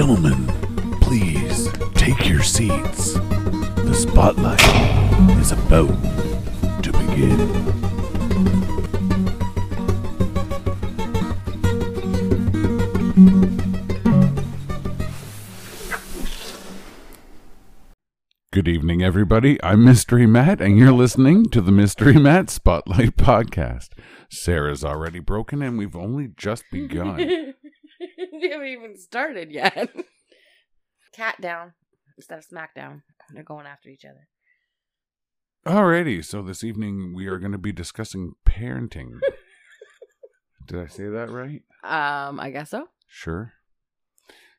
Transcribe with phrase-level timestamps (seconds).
[0.00, 0.46] Gentlemen,
[1.00, 3.14] please take your seats.
[3.14, 4.62] The spotlight
[5.40, 5.88] is about
[6.84, 7.38] to begin.
[18.52, 19.60] Good evening, everybody.
[19.64, 23.88] I'm Mystery Matt, and you're listening to the Mystery Matt Spotlight Podcast.
[24.30, 27.54] Sarah's already broken, and we've only just begun.
[28.42, 29.90] you haven't even started yet.
[31.12, 31.72] Cat down
[32.16, 33.02] instead of smackdown.
[33.32, 34.28] They're going after each other.
[35.66, 39.18] Alrighty, so this evening we are going to be discussing parenting.
[40.66, 41.62] Did I say that right?
[41.82, 42.88] Um, I guess so.
[43.06, 43.52] Sure.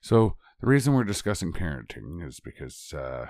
[0.02, 3.28] So the reason we're discussing parenting is because, uh,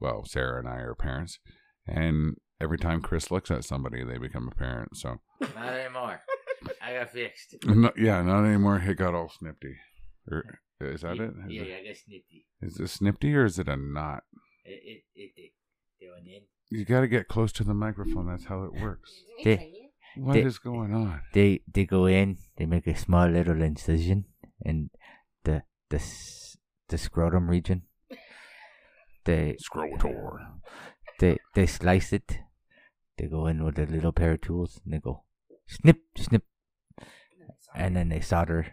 [0.00, 1.38] well, Sarah and I are parents,
[1.86, 4.96] and every time Chris looks at somebody, they become a parent.
[4.96, 6.20] So, Not anymore.
[6.80, 7.56] I got fixed.
[7.64, 8.82] no, yeah, not anymore.
[8.84, 9.76] It got all snippy.
[10.30, 11.28] Or, is that yeah, it?
[11.30, 12.46] Is, Yeah, it, I got snippy.
[12.60, 14.22] is it snippy or is it a knot?
[14.64, 15.52] It, it, it, it,
[16.00, 16.42] going in.
[16.70, 18.26] You got to get close to the microphone.
[18.28, 19.12] That's how it works.
[19.44, 19.72] They-
[20.16, 21.22] What They- is going on?
[21.32, 24.26] They, they go in, they make a small little incision
[24.60, 24.90] in
[25.44, 26.02] the, the,
[26.88, 27.82] the scrotum region.
[29.24, 30.38] They, Scrotor.
[31.20, 32.38] they, they slice it.
[33.16, 35.22] They go in with a little pair of tools and they go
[35.66, 36.42] snip, snip,
[37.74, 38.66] and then they solder.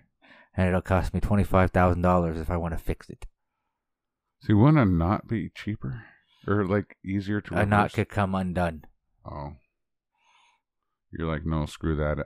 [0.60, 3.26] And it'll cost me $25,000 if I want to fix it.
[4.42, 6.04] So you want to not be cheaper
[6.46, 8.84] or like easier to A knot could come undone.
[9.26, 9.54] Oh.
[11.14, 12.26] You're like, no, screw that.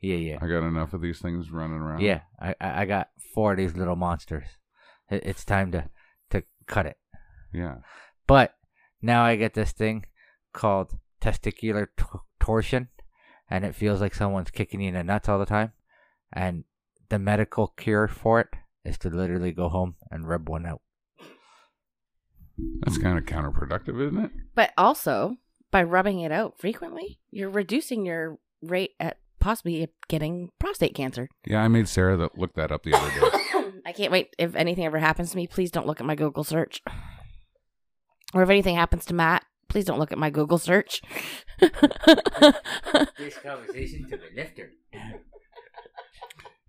[0.00, 0.38] Yeah, yeah.
[0.40, 2.00] I got enough of these things running around.
[2.00, 4.46] Yeah, I, I I got four of these little monsters.
[5.10, 5.90] It's time to
[6.30, 6.96] to cut it.
[7.52, 7.74] Yeah.
[8.26, 8.54] But
[9.02, 10.06] now I get this thing
[10.54, 12.04] called testicular t-
[12.40, 12.88] torsion,
[13.50, 15.72] and it feels like someone's kicking you in the nuts all the time.
[16.32, 16.64] And
[17.10, 18.48] the medical cure for it
[18.84, 20.80] is to literally go home and rub one out.
[22.80, 24.30] That's kind of counterproductive, isn't it?
[24.54, 25.36] But also,
[25.70, 31.28] by rubbing it out frequently, you're reducing your rate at possibly getting prostate cancer.
[31.46, 33.72] Yeah, I made Sarah that look that up the other day.
[33.86, 34.34] I can't wait.
[34.38, 36.82] If anything ever happens to me, please don't look at my Google search.
[38.34, 41.02] Or if anything happens to Matt, please don't look at my Google search.
[43.18, 44.72] This conversation to the lifter.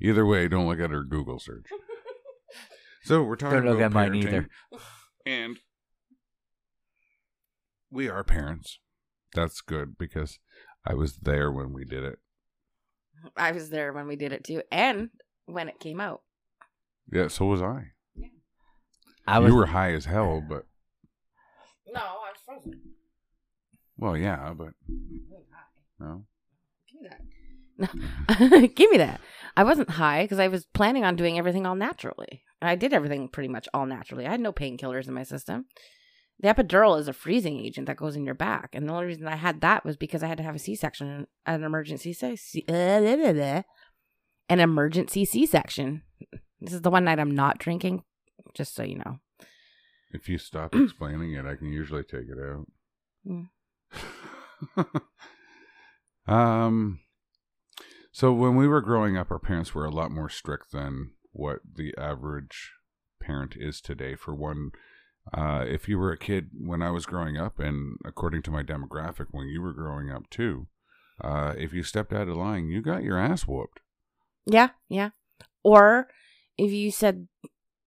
[0.01, 1.65] Either way, don't look at her Google search.
[3.03, 4.47] So we're talking Don't look about at mine parenting, either.
[5.25, 5.57] And
[7.89, 8.77] we are parents.
[9.33, 10.37] That's good because
[10.85, 12.19] I was there when we did it.
[13.35, 15.09] I was there when we did it too, and
[15.47, 16.21] when it came out.
[17.11, 17.85] Yeah, so was I.
[19.25, 20.67] I was you were high as hell, but
[21.91, 22.81] No, I was frozen.
[23.97, 24.73] well, yeah, but
[25.99, 26.25] no.
[26.87, 27.21] Give me that.
[28.59, 28.67] No.
[28.75, 29.19] Give me that.
[29.55, 32.43] I wasn't high because I was planning on doing everything all naturally.
[32.61, 34.25] And I did everything pretty much all naturally.
[34.25, 35.65] I had no painkillers in my system.
[36.39, 39.27] The epidural is a freezing agent that goes in your back, and the only reason
[39.27, 42.65] I had that was because I had to have a C-section, an emergency C, C-
[42.67, 46.01] uh, an emergency C-section.
[46.59, 48.03] This is the one night I'm not drinking,
[48.55, 49.19] just so you know.
[50.13, 52.65] If you stop explaining it, I can usually take it out.
[56.33, 56.99] um,
[58.11, 61.59] so when we were growing up, our parents were a lot more strict than what
[61.75, 62.71] the average
[63.21, 64.15] parent is today.
[64.15, 64.71] For one,
[65.33, 68.63] uh, if you were a kid when I was growing up, and according to my
[68.63, 70.67] demographic, when you were growing up too,
[71.23, 73.79] uh, if you stepped out of line, you got your ass whooped.
[74.45, 75.11] Yeah, yeah.
[75.63, 76.07] Or
[76.57, 77.27] if you said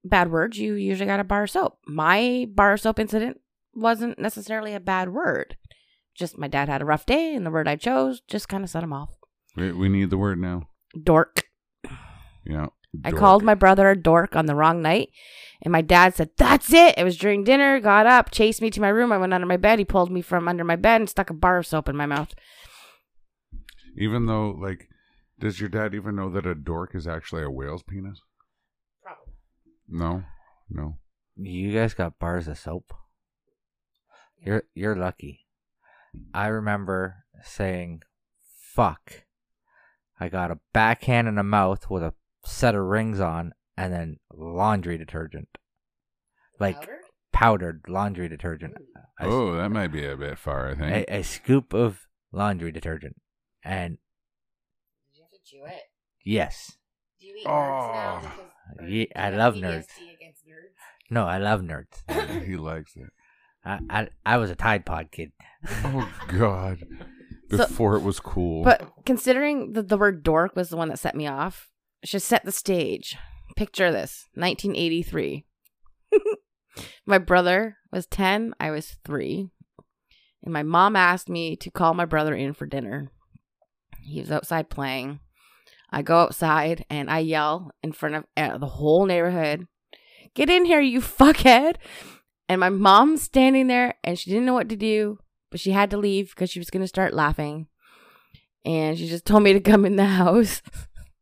[0.05, 1.79] bad words, you usually got a bar of soap.
[1.87, 3.41] My bar of soap incident
[3.75, 5.57] wasn't necessarily a bad word.
[6.15, 8.71] Just my dad had a rough day, and the word I chose just kind of
[8.71, 9.11] set him off.
[9.57, 10.69] We, we need the word now.
[11.01, 11.45] Dork.
[12.45, 12.67] Yeah.
[13.05, 13.21] I dork.
[13.21, 15.11] called my brother a dork on the wrong night,
[15.63, 16.97] and my dad said, That's it.
[16.97, 19.13] It was during dinner, got up, chased me to my room.
[19.13, 19.79] I went under my bed.
[19.79, 22.07] He pulled me from under my bed and stuck a bar of soap in my
[22.07, 22.35] mouth.
[23.97, 24.89] Even though, like,
[25.39, 28.21] does your dad even know that a dork is actually a whale's penis?
[29.03, 29.35] Probably.
[29.89, 30.25] No,
[30.71, 30.99] no.
[31.37, 32.93] You guys got bars of soap.
[34.41, 35.47] You're you're lucky.
[36.33, 38.03] I remember saying
[38.75, 39.24] fuck.
[40.21, 42.15] I got a backhand in the mouth with a
[42.45, 45.49] set of rings on and then laundry detergent.
[46.61, 46.89] Like
[47.33, 48.75] powdered laundry detergent.
[49.21, 51.09] A, Oh, that might be a bit far, I think.
[51.09, 53.17] a, a scoop of laundry detergent.
[53.65, 53.99] And
[55.13, 55.83] Did you have to chew it?
[56.25, 56.77] yes.
[57.21, 58.31] Do you eat nerds now nerds
[58.81, 58.87] Oh.
[58.87, 59.87] Yeah, I love nerds.
[61.11, 62.45] No, I love nerds.
[62.47, 63.09] he likes it.
[63.65, 65.33] I, I I was a Tide Pod kid.
[65.85, 66.79] Oh God!
[67.51, 68.65] So- Before it was cool.
[68.65, 71.69] But considering that the word dork was the one that set me off,
[72.03, 73.17] it should set the stage.
[73.57, 75.45] picture this 1983.
[77.07, 79.49] my brother was 10, I was 3.
[80.43, 83.11] And my mom asked me to call my brother in for dinner.
[84.01, 85.21] He was outside playing.
[85.91, 89.67] I go outside and I yell in front of uh, the whole neighborhood,
[90.35, 91.77] Get in here, you fuckhead.
[92.49, 95.19] And my mom's standing there and she didn't know what to do,
[95.55, 97.69] but she had to leave because she was going to start laughing.
[98.65, 100.63] And she just told me to come in the house.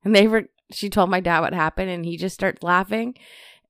[0.02, 3.14] and they were, she told my dad what happened and he just starts laughing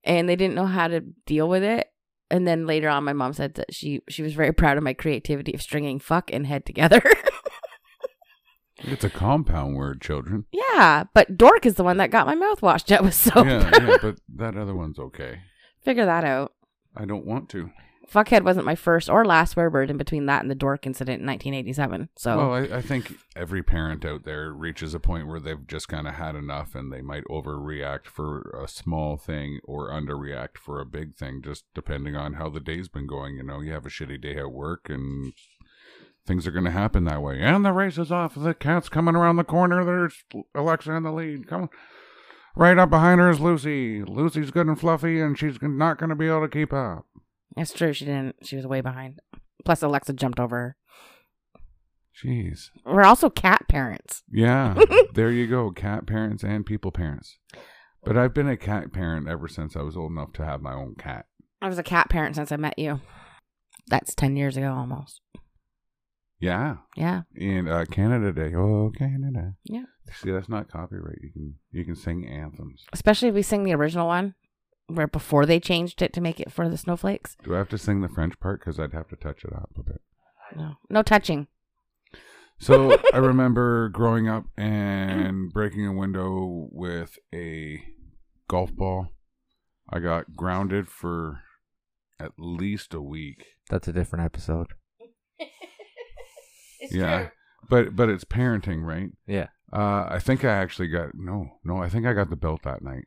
[0.05, 1.89] and they didn't know how to deal with it.
[2.31, 4.95] And then later on, my mom said that she she was very proud of my
[4.95, 7.03] creativity of stringing fuck and head together.
[8.85, 10.47] It's a compound word, children.
[10.51, 13.47] yeah, but dork is the one that got my mouth washed out with soap.
[13.47, 15.41] Yeah, yeah, but that other one's okay.
[15.85, 16.53] Figure that out.
[16.97, 17.71] I don't want to.
[18.13, 21.21] Fuckhead wasn't my first or last swear word in between that and the dork incident
[21.21, 22.11] in 1987.
[22.17, 25.89] So Well, I, I think every parent out there reaches a point where they've just
[25.89, 30.81] kind of had enough and they might overreact for a small thing or underreact for
[30.81, 33.37] a big thing, just depending on how the day's been going.
[33.37, 35.33] You know, you have a shitty day at work and
[36.27, 37.41] things are going to happen that way.
[37.41, 38.35] And the race is off.
[38.35, 39.85] The cat's coming around the corner.
[39.85, 40.23] There's
[40.55, 41.47] Alexa in the lead.
[41.49, 41.69] Come on.
[42.55, 44.03] Right up behind her is Lucy.
[44.03, 47.07] Lucy's good and fluffy, and she's not going to be able to keep up.
[47.57, 47.93] It's true.
[47.93, 48.37] She didn't.
[48.45, 49.21] She was way behind.
[49.65, 50.77] Plus, Alexa jumped over her.
[52.23, 52.71] Jeez.
[52.85, 54.23] We're also cat parents.
[54.31, 54.75] Yeah,
[55.15, 55.71] there you go.
[55.71, 57.39] Cat parents and people parents.
[58.05, 60.75] But I've been a cat parent ever since I was old enough to have my
[60.75, 61.27] own cat.
[61.61, 63.01] I was a cat parent since I met you.
[63.89, 65.21] That's 10 years ago almost.
[66.41, 67.23] Yeah, Yeah.
[67.37, 68.55] in uh, Canada Day.
[68.57, 69.55] Oh, Canada.
[69.65, 69.85] Yeah.
[70.13, 71.19] See, that's not copyright.
[71.23, 72.85] You can you can sing anthems.
[72.93, 74.35] Especially if we sing the original one,
[74.95, 77.37] where before they changed it to make it for the snowflakes.
[77.43, 78.61] Do I have to sing the French part?
[78.61, 80.01] Because I'd have to touch it up a bit.
[80.57, 81.49] No, no touching.
[82.59, 87.83] So I remember growing up and breaking a window with a
[88.49, 89.09] golf ball.
[89.89, 91.41] I got grounded for
[92.21, 93.45] at least a week.
[93.69, 94.69] That's a different episode.
[96.81, 97.29] it's yeah,
[97.69, 99.11] but but it's parenting, right?
[99.27, 99.49] Yeah.
[99.73, 101.79] Uh, I think I actually got no, no.
[101.79, 103.07] I think I got the belt that night.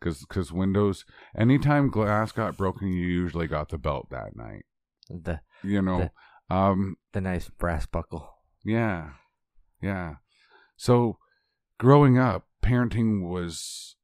[0.00, 1.04] Cause, cause windows.
[1.36, 4.64] Anytime glass got broken, you usually got the belt that night.
[5.08, 6.10] The You know.
[6.50, 6.96] Um.
[7.12, 8.30] the nice brass buckle.
[8.64, 9.10] Yeah.
[9.82, 10.14] Yeah.
[10.76, 11.18] So,
[11.78, 13.96] growing up, parenting was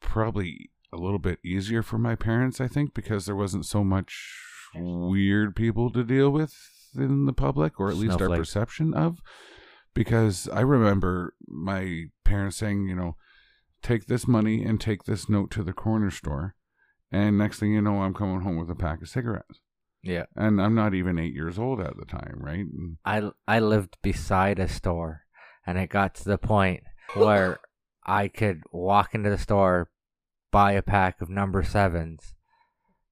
[0.00, 2.60] probably a little bit easier for my parents.
[2.60, 4.34] I think because there wasn't so much
[4.74, 6.54] weird people to deal with
[6.94, 9.20] in the public, or at least our perception of.
[9.94, 13.16] Because I remember my parents saying, you know,
[13.86, 16.54] take this money and take this note to the corner store.
[17.12, 19.60] And next thing you know, I'm coming home with a pack of cigarettes.
[20.02, 20.24] Yeah.
[20.34, 22.64] And I'm not even eight years old at the time, right?
[22.64, 25.22] And I I lived beside a store,
[25.66, 26.82] and it got to the point
[27.14, 27.60] where
[28.04, 29.90] I could walk into the store,
[30.50, 32.34] buy a pack of number sevens,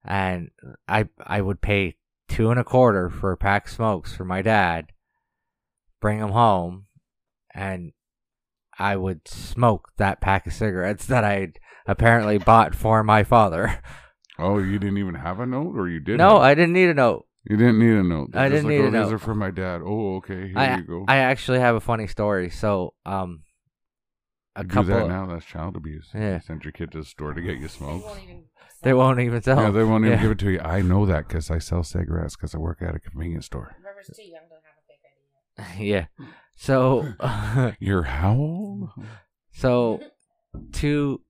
[0.04, 0.50] and
[0.88, 1.96] I I would pay
[2.28, 4.86] two and a quarter for a pack of smokes for my dad,
[6.00, 6.86] bring them home,
[7.52, 7.92] and
[8.78, 11.52] I would smoke that pack of cigarettes that I
[11.86, 13.80] apparently bought for my father.
[14.38, 16.18] Oh, you didn't even have a note, or you did?
[16.18, 17.24] no, I didn't need a note.
[17.48, 18.30] you didn't need a note.
[18.32, 19.12] They're I didn't like, need oh, a These note.
[19.12, 19.80] are for my dad.
[19.84, 20.48] Oh, okay.
[20.48, 21.04] Here I you go.
[21.06, 22.50] I actually have a funny story.
[22.50, 23.42] So um,
[24.56, 25.26] a You couple do that of- now.
[25.26, 26.08] That's child abuse.
[26.14, 26.34] Yeah.
[26.34, 28.02] You send your kid to the store to get you smoke.
[28.82, 29.62] They won't even sell.
[29.62, 30.22] Yeah, they won't even Yeah.
[30.22, 30.60] give it to you.
[30.60, 33.76] I know that because I sell cigarettes because I work at a convenience store.
[33.80, 35.84] Whoever's too young doesn't have a fake ID.
[35.90, 36.26] yeah.
[36.56, 37.12] So,
[37.78, 38.90] You're how old?
[39.52, 40.00] so
[40.72, 41.20] two,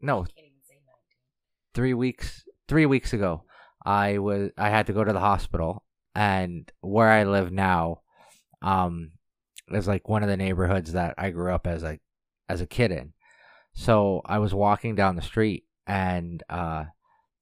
[0.00, 0.26] no,
[1.74, 3.44] three weeks, three weeks ago,
[3.84, 8.02] I was I had to go to the hospital, and where I live now,
[8.62, 9.12] um,
[9.68, 11.98] is like one of the neighborhoods that I grew up as a
[12.48, 13.12] as a kid in.
[13.74, 16.84] So I was walking down the street, and uh,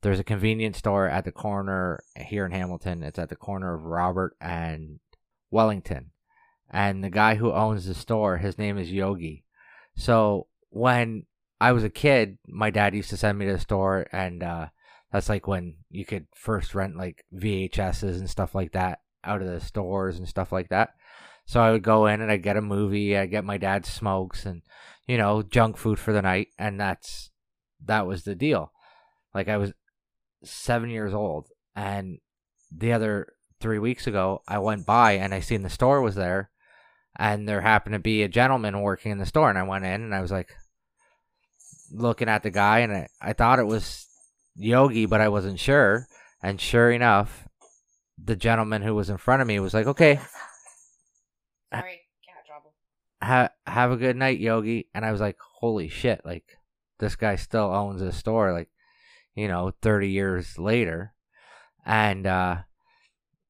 [0.03, 3.03] there's a convenience store at the corner here in Hamilton.
[3.03, 5.01] It's at the corner of Robert and
[5.51, 6.13] Wellington,
[6.71, 9.45] and the guy who owns the store, his name is Yogi.
[9.97, 11.27] So when
[11.61, 14.67] I was a kid, my dad used to send me to the store, and uh,
[15.13, 19.49] that's like when you could first rent like VHSs and stuff like that out of
[19.49, 20.91] the stores and stuff like that.
[21.47, 24.47] So I would go in and I'd get a movie, I'd get my dad's smokes
[24.47, 24.63] and,
[25.07, 26.49] you know, junk food for the night.
[26.59, 27.31] And that's,
[27.85, 28.73] that was the deal.
[29.35, 29.73] Like I was
[30.45, 31.49] seven years old.
[31.75, 32.19] And
[32.71, 36.51] the other three weeks ago, I went by and I seen the store was there.
[37.21, 39.51] And there happened to be a gentleman working in the store.
[39.51, 40.49] And I went in and I was like,
[41.93, 44.07] looking at the guy and I, I thought it was
[44.57, 46.07] Yogi, but I wasn't sure.
[46.43, 47.47] And sure enough,
[48.23, 50.15] the gentleman who was in front of me was like, "Okay,
[51.73, 52.73] Sorry, cat trouble.
[53.23, 56.45] ha- have a good night, Yogi." And I was like, "Holy shit!" Like
[56.99, 58.69] this guy still owns a store, like,
[59.35, 61.13] you know, 30 years later.
[61.85, 62.57] And uh,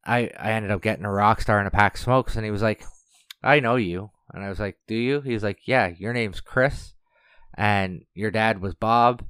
[0.05, 2.37] I, I ended up getting a rock star and a pack of smokes.
[2.37, 2.85] And he was like,
[3.43, 4.11] I know you.
[4.33, 5.21] And I was like, Do you?
[5.21, 6.95] He's like, Yeah, your name's Chris.
[7.55, 9.25] And your dad was Bob.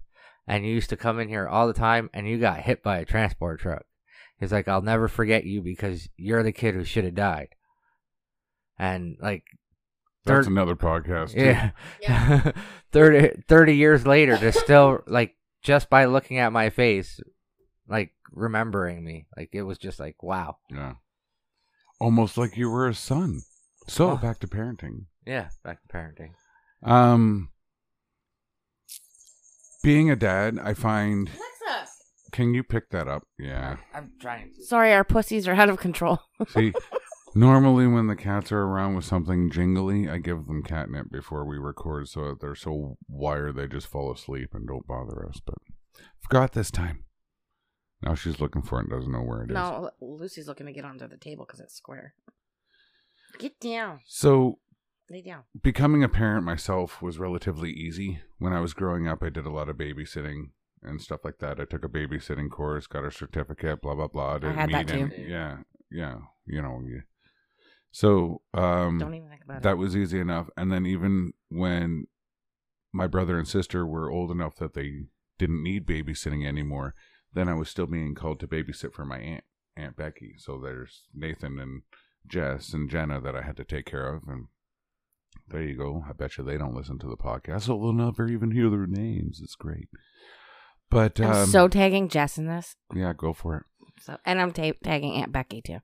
[0.47, 2.11] And you used to come in here all the time.
[2.13, 3.85] And you got hit by a transport truck.
[4.39, 7.49] He's like, I'll never forget you because you're the kid who should have died.
[8.79, 9.45] And like,
[10.25, 11.35] That's third- another podcast.
[11.35, 11.41] too.
[11.45, 11.71] yeah.
[12.03, 12.53] Yeah.
[12.93, 17.21] 30, 30 years later to still like just by looking at my face
[17.89, 20.95] like remembering me like it was just like wow Yeah.
[22.01, 23.43] Almost like you were a son.
[23.91, 24.17] So Oh.
[24.17, 25.07] back to parenting.
[25.27, 26.33] yeah back to parenting
[26.83, 27.51] Um
[29.83, 31.93] being a dad, I find Alexa.
[32.33, 33.23] can you pick that up?
[33.39, 33.77] Yeah.
[33.95, 36.21] i'm trying to Sorry, our pussies are out of control.
[36.49, 36.73] See,
[37.35, 41.57] normally when the cats are around with something jingly, I give them catnip before we
[41.59, 45.41] record so that they're so wired they just fall asleep and don't bother us.
[45.45, 45.55] But
[46.21, 47.05] forgot this time.
[48.03, 49.55] Now she's looking for it and doesn't know where it is.
[49.55, 52.15] no, Lucy's looking to get onto the table because it's square.
[53.39, 54.01] Get down.
[54.07, 54.59] So
[55.11, 55.43] Lay down.
[55.63, 58.21] becoming a parent myself was relatively easy.
[58.39, 60.51] When I was growing up, I did a lot of babysitting
[60.83, 61.61] and stuff like that.
[61.61, 64.39] I took a babysitting course, got a certificate, blah blah blah.
[64.39, 65.23] Didn't had that meet any- too.
[65.23, 65.59] Yeah,
[65.91, 66.17] yeah.
[66.47, 67.03] You know, you.
[67.93, 69.79] So um, Don't even think about that it.
[69.79, 70.49] was easy enough.
[70.57, 72.07] And then even when
[72.93, 75.07] my brother and sister were old enough that they
[75.39, 76.95] didn't need babysitting anymore,
[77.33, 79.45] then I was still being called to babysit for my aunt,
[79.77, 80.35] Aunt Becky.
[80.39, 81.83] So there's Nathan and
[82.27, 84.47] Jess and Jenna that I had to take care of, and
[85.49, 86.05] there you go.
[86.09, 88.87] I bet you they don't listen to the podcast, so they'll never even hear their
[88.87, 89.41] names.
[89.43, 89.89] It's great.
[90.91, 92.77] But I'm um, so tagging Jess in this.
[92.95, 93.63] yeah, go for it.
[94.03, 95.79] So, and I'm ta- tagging Aunt Becky too.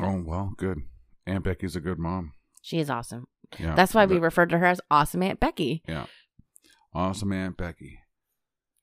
[0.00, 0.78] Oh well, good.
[1.26, 2.32] Aunt Becky's a good mom.
[2.62, 3.26] She is awesome.
[3.58, 6.04] Yeah, That's why we referred to her as Awesome Aunt Becky Yeah,
[6.94, 8.00] awesome Aunt Becky.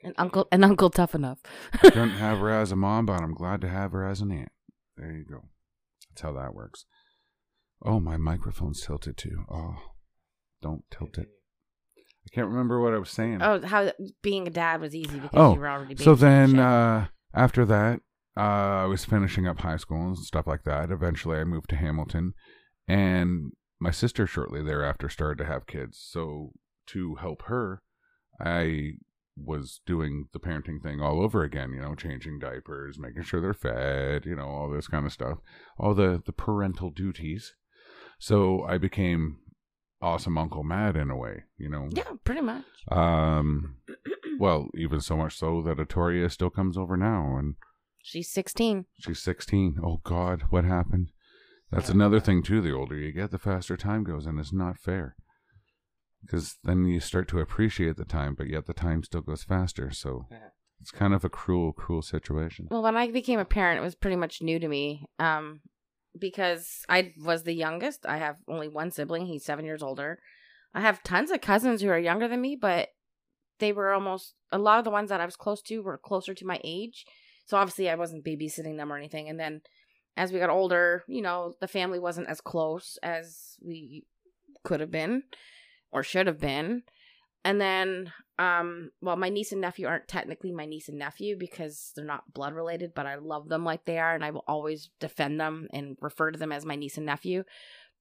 [0.04, 1.40] and Uncle and Uncle Tough Enough.
[1.82, 4.52] Couldn't have her as a mom, but I'm glad to have her as an aunt.
[4.98, 5.44] There you go.
[6.16, 6.86] That's how that works.
[7.84, 9.44] Oh, my microphone's tilted too.
[9.52, 9.76] Oh,
[10.62, 11.28] don't tilt it.
[11.98, 13.42] I can't remember what I was saying.
[13.42, 13.92] oh, how
[14.22, 15.96] being a dad was easy because Oh, you were already.
[15.98, 18.00] so then uh, after that,
[18.38, 20.90] uh, I was finishing up high school and stuff like that.
[20.90, 22.34] Eventually, I moved to Hamilton,
[22.88, 26.00] and my sister shortly thereafter started to have kids.
[26.02, 26.54] So
[26.88, 27.82] to help her,
[28.40, 28.94] I
[29.38, 31.72] was doing the parenting thing all over again.
[31.74, 34.26] You know, changing diapers, making sure they're fed.
[34.26, 35.40] You know, all this kind of stuff,
[35.78, 37.54] all the the parental duties.
[38.20, 39.38] So I became
[40.02, 41.44] awesome Uncle Matt in a way.
[41.58, 42.64] You know, yeah, pretty much.
[42.92, 43.78] um,
[44.40, 47.56] well, even so much so that Atoria still comes over now, and
[48.02, 48.86] She's 16.
[49.00, 49.78] she's 16.
[49.84, 51.10] Oh God, what happened?
[51.72, 52.62] That's another thing too.
[52.62, 55.16] The older you get, the faster time goes, and it's not fair.
[56.26, 59.92] Because then you start to appreciate the time, but yet the time still goes faster.
[59.92, 60.50] So Yeah.
[60.82, 62.68] it's kind of a cruel, cruel situation.
[62.72, 65.06] Well, when I became a parent, it was pretty much new to me.
[65.20, 65.62] Um,
[66.18, 68.06] because I was the youngest.
[68.06, 69.26] I have only one sibling.
[69.26, 70.20] He's seven years older.
[70.74, 72.90] I have tons of cousins who are younger than me, but
[73.60, 76.34] they were almost a lot of the ones that I was close to were closer
[76.34, 77.06] to my age.
[77.46, 79.30] So obviously, I wasn't babysitting them or anything.
[79.30, 79.62] And then
[80.18, 84.06] as we got older, you know, the family wasn't as close as we
[84.64, 85.24] could have been
[85.92, 86.84] or should have been.
[87.44, 91.92] And then, um, well, my niece and nephew aren't technically my niece and nephew because
[91.96, 94.90] they're not blood related, but I love them like they are, and I will always
[95.00, 97.44] defend them and refer to them as my niece and nephew.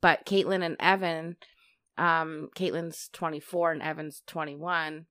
[0.01, 1.37] But Caitlin and Evan,
[1.99, 5.07] um, Caitlin's 24 and Evan's 21,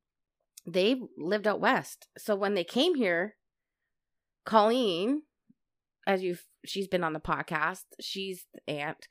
[0.65, 2.07] they lived out west.
[2.17, 3.35] So when they came here,
[4.45, 5.23] Colleen,
[6.07, 9.07] as you've, she's been on the podcast, she's the aunt.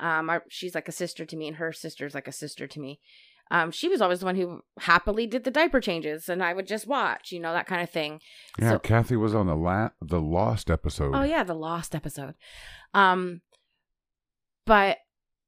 [0.00, 2.80] Um, I, she's like a sister to me, and her sister's like a sister to
[2.80, 3.00] me
[3.50, 6.66] um, she was always the one who happily did the diaper changes, and I would
[6.66, 8.20] just watch, you know, that kind of thing.
[8.58, 11.14] Yeah, So- Kathy was on the la- the Lost episode.
[11.14, 12.34] Oh yeah, the lost episode.
[12.94, 13.42] Um,
[14.64, 14.98] but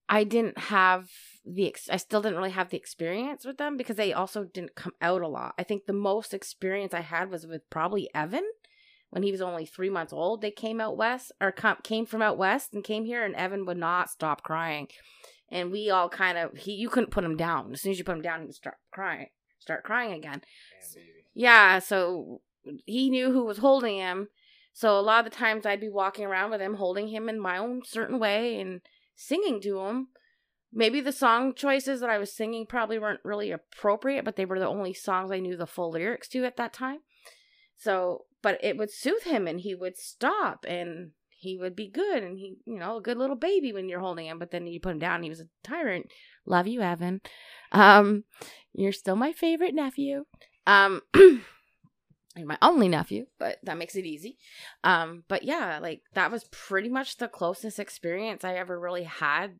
[0.08, 1.08] I didn't have
[1.44, 4.74] the ex- I still didn't really have the experience with them because they also didn't
[4.74, 5.54] come out a lot.
[5.58, 8.44] I think the most experience I had was with probably Evan
[9.16, 10.42] when he was only three months old.
[10.42, 13.64] They came out west or com- came from out west and came here, and Evan
[13.64, 14.88] would not stop crying,
[15.50, 17.72] and we all kind of he you couldn't put him down.
[17.72, 20.42] As soon as you put him down, he would start crying, start crying again.
[21.32, 22.42] Yeah, so
[22.84, 24.28] he knew who was holding him.
[24.74, 27.40] So a lot of the times I'd be walking around with him, holding him in
[27.40, 28.82] my own certain way and
[29.14, 30.08] singing to him.
[30.74, 34.58] Maybe the song choices that I was singing probably weren't really appropriate, but they were
[34.58, 36.98] the only songs I knew the full lyrics to at that time.
[37.78, 42.22] So, but it would soothe him and he would stop and he would be good
[42.22, 44.80] and he, you know, a good little baby when you're holding him, but then you
[44.80, 46.10] put him down, he was a tyrant.
[46.46, 47.20] Love you, Evan.
[47.72, 48.24] Um,
[48.72, 50.24] You're still my favorite nephew.
[50.66, 51.02] Um,
[52.44, 54.38] my only nephew, but that makes it easy.
[54.84, 59.58] Um, but yeah, like that was pretty much the closest experience I ever really had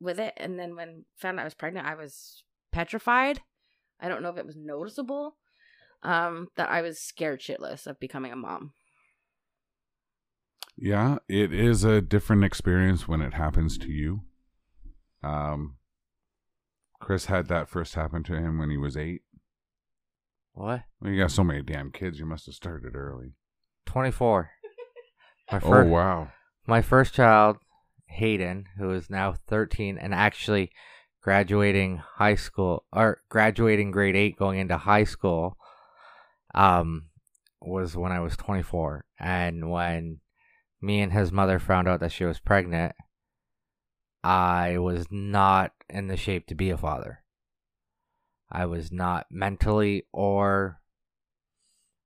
[0.00, 0.34] with it.
[0.36, 2.42] And then when found out I was pregnant, I was
[2.72, 3.40] petrified.
[4.00, 5.36] I don't know if it was noticeable.
[6.02, 8.72] Um, that I was scared shitless of becoming a mom.
[10.76, 14.20] Yeah, it is a different experience when it happens to you.
[15.24, 15.76] Um,
[17.00, 19.22] Chris had that first happen to him when he was eight.
[20.52, 20.82] What?
[21.00, 22.18] Well, you got so many damn kids.
[22.18, 23.32] You must have started early.
[23.86, 24.50] 24.
[25.52, 26.28] My Oh wow!
[26.66, 27.56] my first child,
[28.06, 30.70] Hayden, who is now 13 and actually
[31.22, 35.56] graduating high school or graduating grade 8 going into high school
[36.54, 37.06] um
[37.60, 40.20] was when I was 24 and when
[40.80, 42.94] me and his mother found out that she was pregnant
[44.22, 47.22] I was not in the shape to be a father.
[48.50, 50.80] I was not mentally or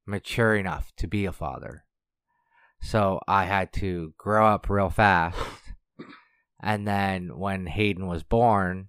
[0.06, 1.84] mature enough to be a father.
[2.80, 5.38] So I had to grow up real fast.
[6.64, 8.88] And then when Hayden was born,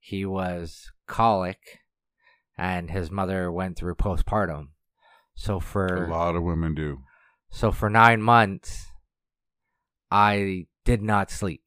[0.00, 1.58] he was colic
[2.56, 4.68] and his mother went through postpartum.
[5.34, 7.00] So for A lot of women do.
[7.50, 8.86] so for 9 months
[10.10, 11.62] I did not sleep.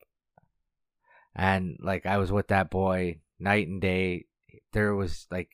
[1.35, 4.25] And like I was with that boy night and day.
[4.73, 5.49] There was like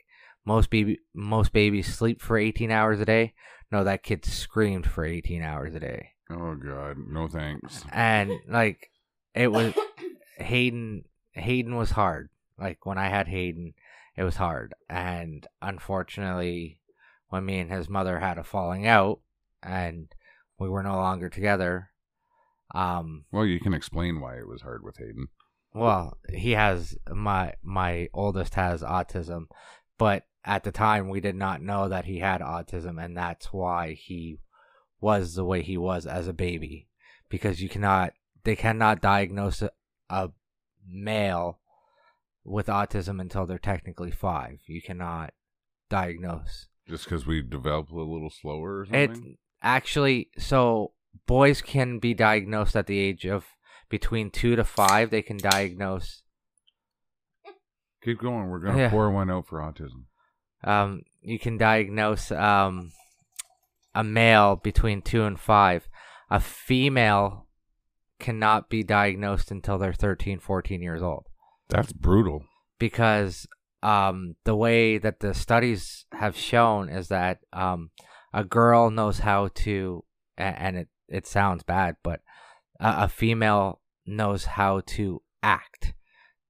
[0.46, 3.34] most baby most babies sleep for 18 hours a day.
[3.72, 6.10] No, that kid screamed for 18 hours a day.
[6.30, 7.84] Oh God, no thanks.
[7.92, 8.90] And like
[9.34, 9.74] it was
[10.38, 12.30] Hayden Hayden was hard.
[12.60, 13.74] Like when I had Hayden,
[14.18, 14.76] it was hard.
[14.90, 16.81] And unfortunately,
[17.32, 19.20] when me and his mother had a falling out
[19.64, 20.14] and
[20.60, 21.90] we were no longer together,
[22.76, 25.28] um Well, you can explain why it was hard with Hayden.
[25.74, 29.46] well, he has my my oldest has autism,
[29.98, 33.94] but at the time we did not know that he had autism and that's why
[33.94, 34.40] he
[35.00, 36.88] was the way he was as a baby
[37.30, 38.14] because you cannot
[38.44, 39.72] they cannot diagnose a,
[40.10, 40.30] a
[40.88, 41.60] male
[42.44, 44.62] with autism until they're technically 5.
[44.66, 45.34] You cannot
[45.90, 46.68] diagnose.
[46.92, 49.18] Just because we develop a little slower or It
[49.64, 50.92] actually so
[51.26, 53.46] boys can be diagnosed at the age of
[53.90, 56.22] between 2 to 5 they can diagnose
[58.04, 58.48] Keep going.
[58.50, 58.90] We're gonna Yeah.
[58.90, 60.06] pour one out for autism.
[60.64, 62.92] um, you can diagnose um,
[63.96, 65.88] a male between two and five.
[66.30, 67.48] A female
[68.20, 71.26] cannot be diagnosed until they're 13, 14 years old
[71.70, 72.46] That's brutal.
[72.80, 73.48] because
[73.84, 77.92] um, the way that the studies have shown is that um,
[78.34, 80.04] a girl knows how to,
[80.38, 82.22] and it, it sounds bad, but
[82.80, 85.94] a, a female knows how to act.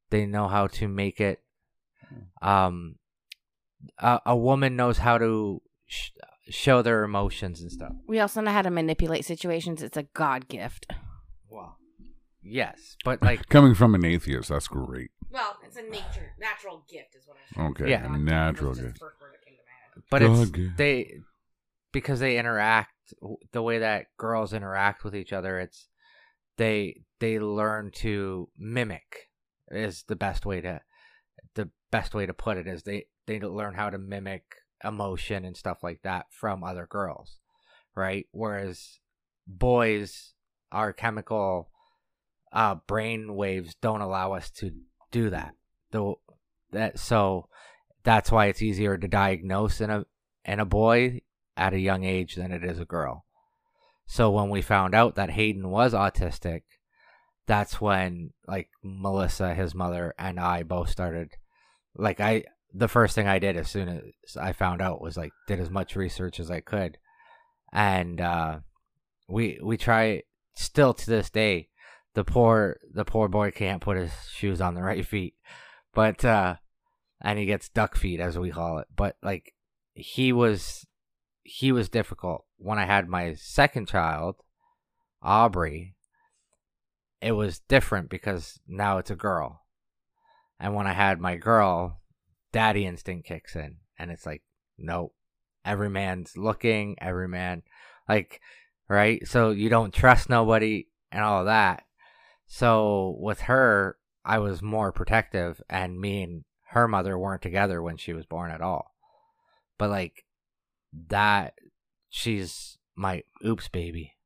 [0.09, 1.41] They know how to make it.
[2.41, 2.95] Um,
[3.97, 6.09] a, a woman knows how to sh-
[6.49, 7.93] show their emotions and stuff.
[8.07, 9.81] We also know how to manipulate situations.
[9.81, 10.87] It's a God gift.
[11.47, 11.75] Wow.
[12.43, 15.11] Yes, but like Coming from an atheist, that's great.
[15.31, 18.13] Well, it's a nature, natural gift, is what I'm Okay, Yeah.
[18.13, 18.99] a natural good.
[20.09, 20.77] but it's gift.
[20.77, 21.21] they
[21.91, 23.13] because they interact
[23.51, 25.89] the way that girls interact with each other it's
[26.57, 29.29] they they learn to mimic
[29.69, 30.79] is the best way to
[31.55, 34.43] the best way to put it is they they learn how to mimic
[34.83, 37.39] emotion and stuff like that from other girls
[37.95, 38.99] right whereas
[39.47, 40.33] boys
[40.71, 41.69] our chemical
[42.53, 44.71] uh brain waves don't allow us to
[45.11, 45.53] do that
[45.91, 46.19] though
[46.71, 47.47] that so
[48.03, 50.05] that's why it's easier to diagnose in a
[50.45, 51.21] in a boy
[51.55, 53.25] at a young age than it is a girl.
[54.07, 56.63] So when we found out that Hayden was autistic,
[57.45, 61.31] that's when like Melissa, his mother, and I both started
[61.95, 65.33] like I the first thing I did as soon as I found out was like
[65.47, 66.97] did as much research as I could.
[67.71, 68.59] And uh
[69.27, 70.23] we we try
[70.55, 71.69] still to this day
[72.13, 75.35] the poor the poor boy can't put his shoes on the right feet.
[75.93, 76.55] But uh
[77.21, 78.87] and he gets duck feet as we call it.
[78.95, 79.53] But like
[79.93, 80.85] he was
[81.43, 82.45] he was difficult.
[82.57, 84.35] When I had my second child,
[85.21, 85.95] Aubrey,
[87.21, 89.61] it was different because now it's a girl.
[90.59, 92.01] And when I had my girl,
[92.51, 94.43] daddy instinct kicks in and it's like,
[94.77, 95.13] nope.
[95.63, 97.61] Every man's looking, every man
[98.09, 98.41] like
[98.89, 99.25] right?
[99.27, 101.83] So you don't trust nobody and all that.
[102.53, 107.95] So with her, I was more protective and me and her mother weren't together when
[107.95, 108.91] she was born at all.
[109.77, 110.25] But like
[111.07, 111.53] that
[112.09, 114.17] she's my oops baby.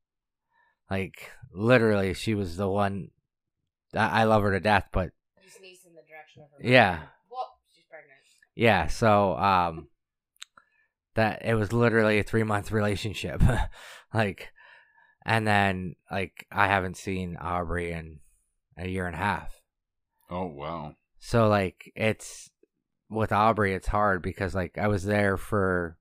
[0.89, 3.11] Like literally she was the one
[3.93, 5.11] I I love her to death, but
[5.43, 6.67] You sneezed in the direction of her.
[6.67, 7.01] Yeah.
[7.29, 8.17] Whoa, she's pregnant.
[8.55, 9.87] yeah, so um
[11.13, 13.43] that it was literally a 3 month relationship.
[14.15, 14.51] like
[15.25, 18.19] and then like I haven't seen Aubrey in
[18.77, 19.61] a year and a half.
[20.29, 20.95] Oh wow.
[21.19, 22.51] So like it's
[23.09, 25.97] with Aubrey it's hard because like I was there for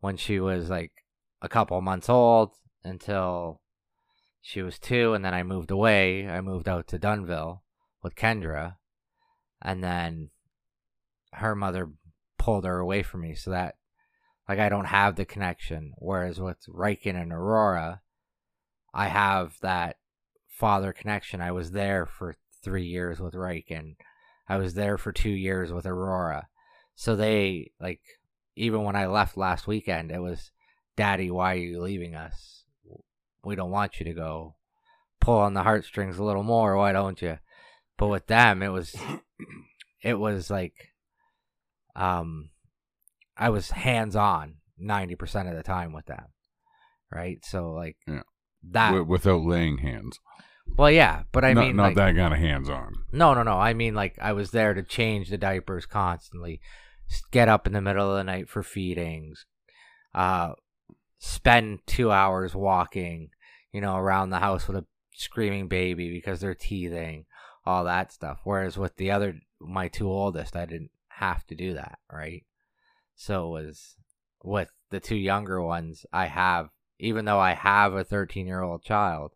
[0.00, 0.92] when she was like
[1.42, 2.52] a couple months old
[2.84, 3.60] until
[4.40, 6.28] she was 2 and then I moved away.
[6.28, 7.60] I moved out to Dunnville
[8.02, 8.76] with Kendra
[9.60, 10.30] and then
[11.32, 11.90] her mother
[12.38, 13.74] pulled her away from me so that
[14.48, 18.00] like I don't have the connection whereas with Riken and Aurora
[18.92, 19.96] I have that
[20.48, 21.40] father connection.
[21.40, 23.96] I was there for 3 years with Riken.
[24.48, 26.48] I was there for 2 years with Aurora.
[26.94, 28.00] So they like
[28.56, 30.50] even when I left last weekend it was
[30.96, 32.64] daddy why are you leaving us?
[33.42, 34.56] We don't want you to go.
[35.20, 37.38] Pull on the heartstrings a little more, why don't you?
[37.96, 38.94] But with them it was
[40.02, 40.92] it was like
[41.96, 42.50] um
[43.36, 46.26] I was hands on 90% of the time with them.
[47.10, 47.42] Right?
[47.44, 48.22] So like Yeah.
[48.70, 50.18] That Wi- without laying hands.
[50.76, 52.94] Well, yeah, but I not, mean not like, that kind of hands on.
[53.12, 53.54] no, no, no.
[53.54, 56.60] I mean like I was there to change the diapers constantly.
[57.32, 59.46] Get up in the middle of the night for feedings.
[60.14, 60.52] Uh
[61.18, 63.30] spend 2 hours walking,
[63.72, 67.26] you know, around the house with a screaming baby because they're teething,
[67.66, 68.38] all that stuff.
[68.44, 72.44] Whereas with the other my two oldest, I didn't have to do that, right?
[73.16, 73.96] So it was
[74.42, 76.68] with the two younger ones, I have
[77.00, 79.32] even though I have a 13-year-old child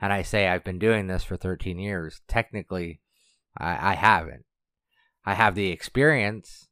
[0.00, 3.00] and I say I've been doing this for 13 years, technically
[3.56, 4.44] I, I haven't.
[5.24, 6.68] I have the experience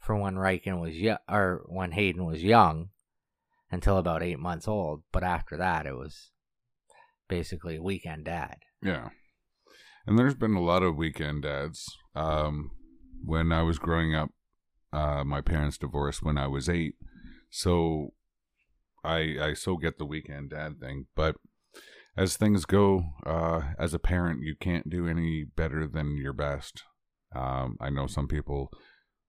[0.00, 2.90] from when Riken was young, or when Hayden was young,
[3.70, 5.02] until about eight months old.
[5.12, 6.30] But after that, it was
[7.28, 8.56] basically weekend dad.
[8.82, 9.10] Yeah.
[10.06, 11.86] And there's been a lot of weekend dads.
[12.14, 12.70] Um,
[13.24, 14.30] when I was growing up,
[14.92, 16.94] uh, my parents divorced when I was eight.
[17.50, 18.12] So
[19.04, 21.06] I I so get the weekend dad thing.
[21.14, 21.36] But
[22.16, 26.82] as things go, uh, as a parent, you can't do any better than your best.
[27.34, 28.70] Um, I know some people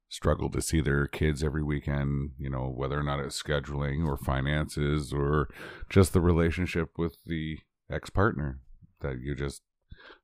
[0.08, 4.18] struggle to see their kids every weekend, you know, whether or not it's scheduling or
[4.18, 5.50] finances or
[5.90, 7.58] just the relationship with the
[7.92, 8.60] ex partner
[9.02, 9.62] that you just,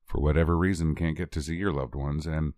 [0.06, 2.26] for whatever reason, can't get to see your loved ones.
[2.26, 2.54] And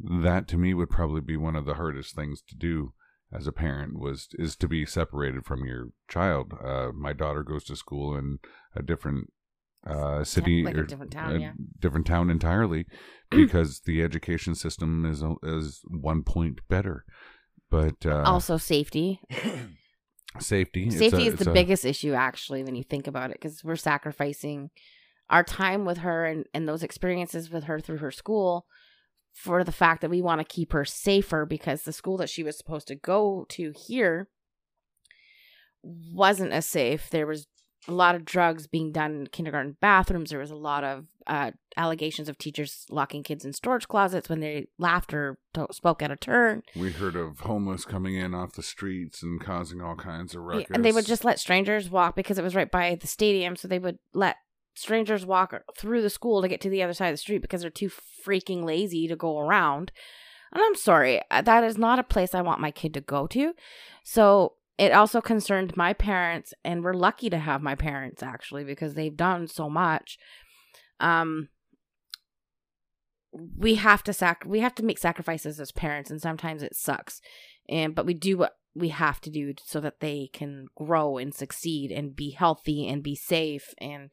[0.00, 2.94] that to me would probably be one of the hardest things to do
[3.32, 6.52] as a parent was is to be separated from your child.
[6.62, 8.38] Uh, my daughter goes to school in
[8.76, 9.32] a different
[9.86, 11.52] uh, city like a or different town, a yeah.
[11.80, 12.86] different town entirely
[13.30, 17.04] because the education system is is one point better.
[17.70, 19.20] But uh, also safety.
[20.38, 23.64] safety, Safety a- is the a- biggest issue, actually, when you think about it, because
[23.64, 24.70] we're sacrificing
[25.30, 28.66] our time with her and, and those experiences with her through her school
[29.32, 32.42] for the fact that we want to keep her safer because the school that she
[32.42, 34.28] was supposed to go to here
[35.82, 37.10] wasn't as safe.
[37.10, 37.46] There was
[37.88, 40.30] a lot of drugs being done in kindergarten bathrooms.
[40.30, 44.40] There was a lot of uh, allegations of teachers locking kids in storage closets when
[44.40, 46.62] they laughed or to- spoke out of turn.
[46.76, 50.58] We heard of homeless coming in off the streets and causing all kinds of Yeah,
[50.58, 50.70] ruckus.
[50.74, 53.56] and they would just let strangers walk because it was right by the stadium.
[53.56, 54.36] So they would let
[54.74, 57.62] strangers walk through the school to get to the other side of the street because
[57.62, 57.90] they're too
[58.26, 59.92] freaking lazy to go around.
[60.52, 63.26] And I'm sorry, uh, that is not a place I want my kid to go
[63.28, 63.54] to.
[64.04, 68.94] So it also concerned my parents, and we're lucky to have my parents actually because
[68.94, 70.18] they've done so much.
[71.00, 71.48] Um,
[73.56, 77.20] we have to sac we have to make sacrifices as parents, and sometimes it sucks.
[77.68, 81.34] And but we do what we have to do so that they can grow and
[81.34, 84.10] succeed and be healthy and be safe and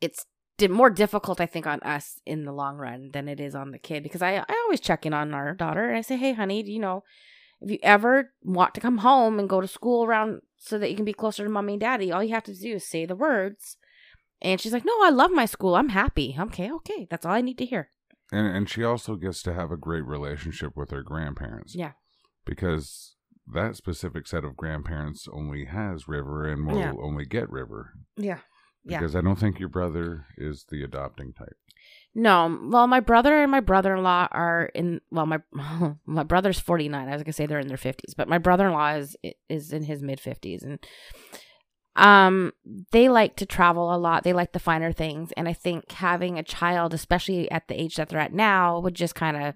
[0.00, 0.24] it's
[0.58, 3.70] di- more difficult i think on us in the long run than it is on
[3.70, 6.32] the kid because i, I always check in on our daughter and i say hey
[6.32, 7.02] honey do you know
[7.60, 10.96] if you ever want to come home and go to school around so that you
[10.96, 13.16] can be closer to mommy and daddy all you have to do is say the
[13.16, 13.76] words
[14.42, 17.40] and she's like no i love my school i'm happy okay okay that's all i
[17.40, 17.90] need to hear
[18.32, 21.74] and and she also gets to have a great relationship with her grandparents.
[21.74, 21.92] Yeah.
[22.46, 23.16] because
[23.46, 26.92] that specific set of grandparents only has River and will Yeah.
[26.98, 27.92] only get River.
[28.16, 28.38] yeah
[28.84, 28.98] Yeah.
[28.98, 31.56] Because I don't think your brother is the adopting type.
[32.14, 35.00] No, well, my brother and my brother-in-law are in.
[35.10, 35.40] Well, my
[36.06, 37.08] my brother's forty-nine.
[37.08, 39.16] I was gonna say they're in their fifties, but my brother-in-law is
[39.48, 40.78] is in his mid fifties, and
[41.96, 42.52] um,
[42.92, 44.22] they like to travel a lot.
[44.22, 47.96] They like the finer things, and I think having a child, especially at the age
[47.96, 49.54] that they're at now, would just kind of,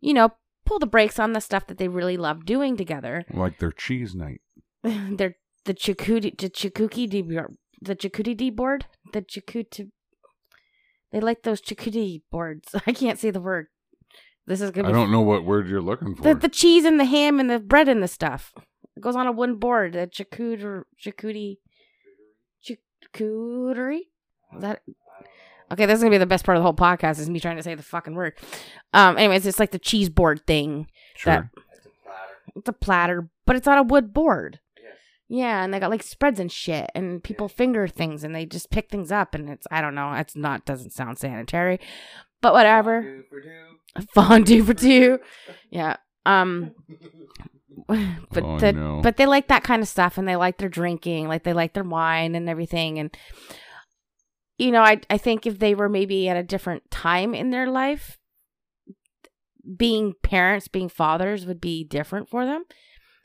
[0.00, 0.30] you know,
[0.66, 3.24] pull the brakes on the stuff that they really love doing together.
[3.32, 4.40] Like their cheese night.
[4.82, 7.08] they're the Chikuti, the Chikuki
[7.80, 9.90] the Chikuti D board, the Chikuti.
[11.12, 12.74] They like those Chikuti boards.
[12.86, 13.66] I can't say the word.
[14.46, 16.22] This is gonna I be don't know what word you're looking for.
[16.22, 18.52] the the cheese and the ham and the bread and the stuff.
[18.96, 19.94] It goes on a wooden board.
[19.94, 20.84] A charcuterie,
[23.14, 24.00] charcuterie.
[24.54, 24.80] Is that
[25.72, 25.86] okay?
[25.86, 27.18] This is gonna be the best part of the whole podcast.
[27.20, 28.34] Is me trying to say the fucking word.
[28.92, 29.16] Um.
[29.18, 30.88] Anyways, it's like the cheese board thing.
[31.16, 31.32] sure.
[31.32, 31.48] that-
[32.56, 34.60] It's a platter, but it's on a wood board.
[35.28, 38.70] Yeah, and they got like spreads and shit, and people finger things, and they just
[38.70, 41.80] pick things up, and it's I don't know, it's not doesn't sound sanitary,
[42.40, 43.24] but whatever.
[44.14, 45.20] Fondue for two,
[45.70, 45.96] yeah.
[46.24, 46.74] Um,
[47.88, 49.00] but oh, the, no.
[49.02, 51.74] but they like that kind of stuff, and they like their drinking, like they like
[51.74, 53.14] their wine and everything, and
[54.56, 57.68] you know, I I think if they were maybe at a different time in their
[57.68, 58.18] life,
[59.76, 62.64] being parents, being fathers would be different for them.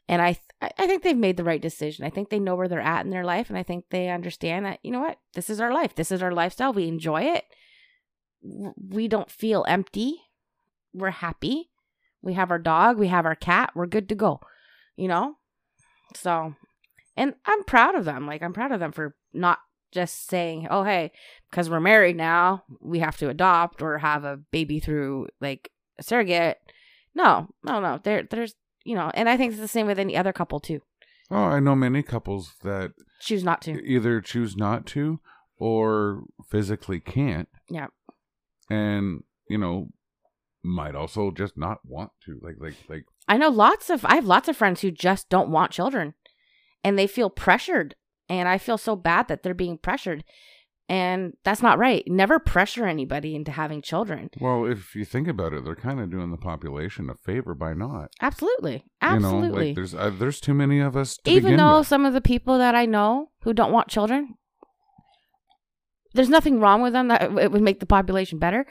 [0.08, 2.06] And I, th- I think they've made the right decision.
[2.06, 4.66] I think they know where they're at in their life, and I think they understand
[4.66, 6.74] that you know what, this is our life, this is our lifestyle.
[6.74, 7.46] We enjoy it.
[8.42, 10.22] We don't feel empty.
[10.94, 11.70] We're happy.
[12.22, 12.98] We have our dog.
[12.98, 13.72] We have our cat.
[13.76, 14.42] We're good to go.
[14.98, 15.36] You know,
[16.16, 16.54] so,
[17.16, 18.28] and I'm proud of them.
[18.28, 19.60] Like I'm proud of them for not
[19.92, 21.12] just saying, "Oh, hey,
[21.50, 26.04] because we're married now, we have to adopt or have a baby through like a
[26.04, 26.58] surrogate."
[27.16, 28.00] No, no, no.
[28.04, 30.82] There, there's you know, and I think it's the same with any other couple too.
[31.32, 33.84] oh, I know many couples that Choose not to.
[33.86, 35.19] either choose not to
[35.58, 37.48] or physically can't.
[37.69, 37.88] Yeah.
[38.69, 39.89] And, you know,
[40.63, 42.39] might also just not want to.
[42.41, 45.50] Like like like I know lots of I have lots of friends who just don't
[45.50, 46.13] want children
[46.84, 47.96] and they feel pressured
[48.30, 50.24] and I feel so bad that they're being pressured
[50.89, 52.04] and that's not right.
[52.08, 54.30] Never pressure anybody into having children.
[54.39, 57.74] well, if you think about it, they're kind of doing the population a favor by
[57.74, 58.10] not.
[58.22, 58.84] Absolutely.
[59.02, 59.67] You know, Absolutely.
[59.67, 61.88] like there's uh, there's too many of us to Even though with.
[61.88, 64.36] some of the people that I know who don't want children
[66.13, 68.65] there's nothing wrong with them that it would make the population better.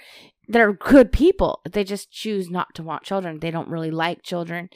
[0.48, 1.61] They're good people.
[1.70, 3.40] They just choose not to want children.
[3.40, 4.70] They don't really like children.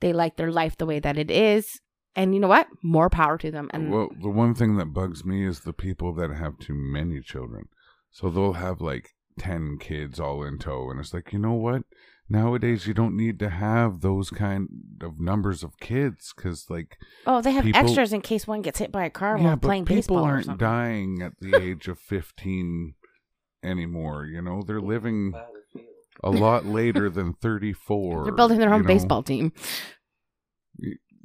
[0.00, 1.80] They like their life the way that it is.
[2.16, 2.66] And you know what?
[2.82, 3.70] More power to them.
[3.72, 7.20] And well, the one thing that bugs me is the people that have too many
[7.20, 7.68] children.
[8.10, 10.90] So they'll have like 10 kids all in tow.
[10.90, 11.82] And it's like, you know what?
[12.30, 14.68] Nowadays, you don't need to have those kind
[15.00, 18.78] of numbers of kids because, like, oh, they have people- extras in case one gets
[18.78, 20.66] hit by a car yeah, while but playing people baseball or aren't something.
[20.66, 22.94] dying at the age of 15
[23.62, 24.26] anymore.
[24.26, 25.32] You know, they're living
[26.22, 28.24] a lot later than 34.
[28.24, 28.88] They're building their you own know?
[28.88, 29.52] baseball team.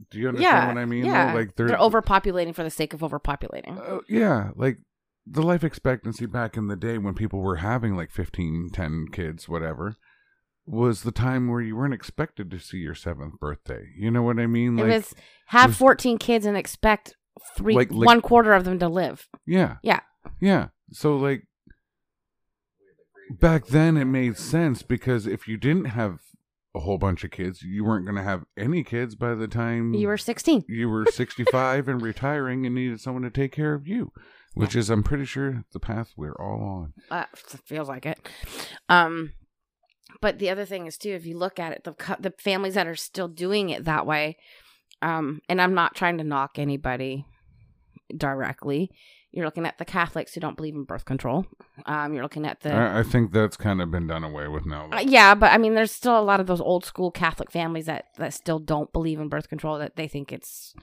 [0.10, 1.06] Do you understand Yeah, what I mean?
[1.06, 1.34] yeah.
[1.34, 3.78] Like, they're, they're, overpopulating for the sake of overpopulating.
[3.80, 4.78] Uh, yeah, like
[5.26, 9.48] the life expectancy back in the day when people were having like 15, 10 kids,
[9.48, 9.96] whatever,
[10.66, 13.86] was the time where you weren't expected to see your seventh birthday.
[13.98, 14.78] You know what I mean?
[14.80, 15.16] it Like, was
[15.48, 17.16] have was- 14 kids and expect
[17.58, 19.28] three Like- like- one quarter of them to live.
[19.46, 20.02] yeah, Yeah.
[20.40, 20.68] yeah.
[20.92, 21.48] So like
[23.30, 26.20] back then, it made sense because if you didn't have
[26.76, 29.94] a whole bunch of kids, you weren't going to have any kids by the time
[29.94, 30.66] You were 16.
[30.68, 34.12] you were 65 and retiring and needed someone to take care of you,
[34.56, 36.94] which is, I'm pretty sure, the path we're all on.
[37.12, 37.26] Uh,
[37.66, 38.20] feels like it.
[38.90, 39.34] Um,
[40.20, 42.88] but the other thing is too, if you look at it, the the families that
[42.88, 44.38] are still doing it that way,
[45.02, 47.26] um, and I'm not trying to knock anybody
[48.16, 48.90] directly.
[49.34, 51.48] You're looking at the Catholics who don't believe in birth control.
[51.88, 54.68] Um, you're looking at the I, I think that's kind of been done away with
[54.68, 54.90] now.
[54.92, 57.88] Uh, yeah, but I mean, there's still a lot of those old school Catholic families
[57.88, 59.80] that that still don't believe in birth control.
[59.80, 60.76] That they think it's,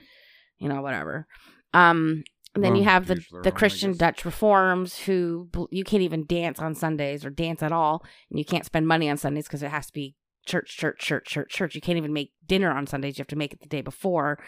[0.59, 1.29] you know, whatever.
[1.73, 3.97] Um, and then you have the the own, Christian.
[3.97, 8.45] Dutch reforms who you can't even dance on Sundays or dance at all, and you
[8.45, 11.75] can't spend money on Sundays because it has to be church, church, church, church, church.
[11.75, 13.19] You can't even make dinner on Sundays.
[13.19, 14.39] You have to make it the day before.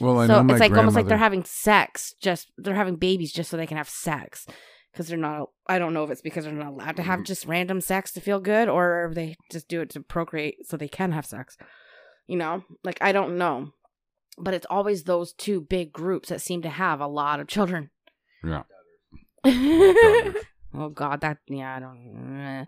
[0.00, 2.14] well, I so know my it's like almost like they're having sex.
[2.20, 4.46] Just they're having babies just so they can have sex.
[4.92, 7.06] Because they're not, I don't know if it's because they're not allowed to Mm.
[7.06, 10.76] have just random sex to feel good, or they just do it to procreate so
[10.76, 11.56] they can have sex.
[12.26, 13.72] You know, like I don't know,
[14.36, 17.90] but it's always those two big groups that seem to have a lot of children.
[18.42, 18.62] Yeah.
[20.74, 22.66] oh God, that yeah, I don't.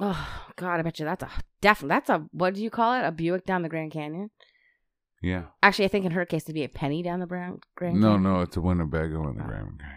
[0.00, 1.28] Oh God, I bet you that's a
[1.60, 3.04] definitely that's a what do you call it?
[3.06, 4.30] A Buick down the Grand Canyon.
[5.22, 5.44] Yeah.
[5.62, 8.00] Actually, I think in her case it'd be a penny down the Grand Grand.
[8.00, 8.22] No, Canyon.
[8.22, 9.46] no, it's a Winnebago in the Oh.
[9.46, 9.96] Grand Canyon.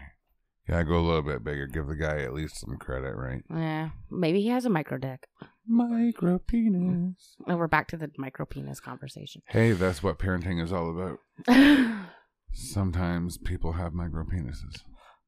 [0.68, 1.66] Yeah, go a little bit bigger.
[1.66, 3.42] Give the guy at least some credit, right?
[3.50, 5.26] Yeah, maybe he has a micro dick.
[5.66, 7.36] Micro penis.
[7.46, 9.42] And we're back to the micro penis conversation.
[9.48, 11.18] Hey, that's what parenting is all about.
[12.52, 14.82] Sometimes people have micro penises.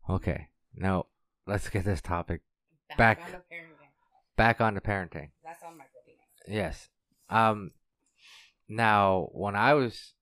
[0.08, 1.06] Okay, now
[1.46, 2.42] let's get this topic
[2.96, 3.20] Back.
[3.20, 3.40] on
[4.36, 4.46] the parenting.
[4.46, 5.30] back onto parenting.
[5.44, 6.20] That's on micro penis.
[6.48, 6.88] Yes.
[7.28, 7.72] Um.
[8.68, 10.14] Now, when I was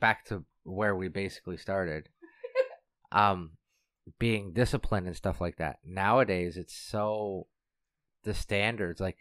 [0.00, 2.08] back to where we basically started,
[3.12, 3.52] um,
[4.18, 5.78] being disciplined and stuff like that.
[5.84, 7.46] Nowadays, it's so
[8.24, 9.00] the standards.
[9.00, 9.18] Like,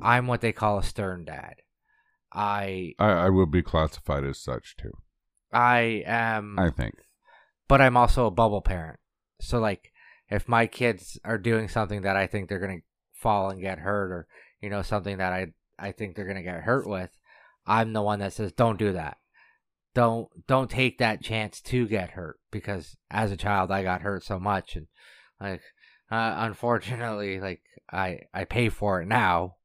[0.00, 1.56] I'm what they call a stern dad.
[2.32, 4.92] I I, I will be classified as such too.
[5.52, 6.94] I am I think.
[7.68, 8.98] but I'm also a bubble parent.
[9.40, 9.92] So like
[10.28, 12.84] if my kids are doing something that I think they're going to
[13.26, 14.28] fall and get hurt or
[14.60, 15.46] you know something that I
[15.78, 17.10] I think they're going to get hurt with,
[17.66, 19.16] I'm the one that says don't do that.
[19.94, 24.22] Don't don't take that chance to get hurt because as a child I got hurt
[24.22, 24.86] so much and
[25.40, 25.62] like
[26.10, 29.56] uh, unfortunately like I I pay for it now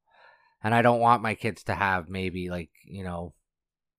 [0.64, 3.34] and I don't want my kids to have maybe like, you know,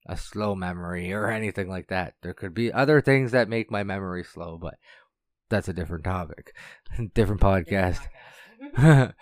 [0.07, 2.15] a slow memory or anything like that.
[2.23, 4.75] There could be other things that make my memory slow, but
[5.49, 6.53] that's a different topic,
[7.15, 8.01] different podcast.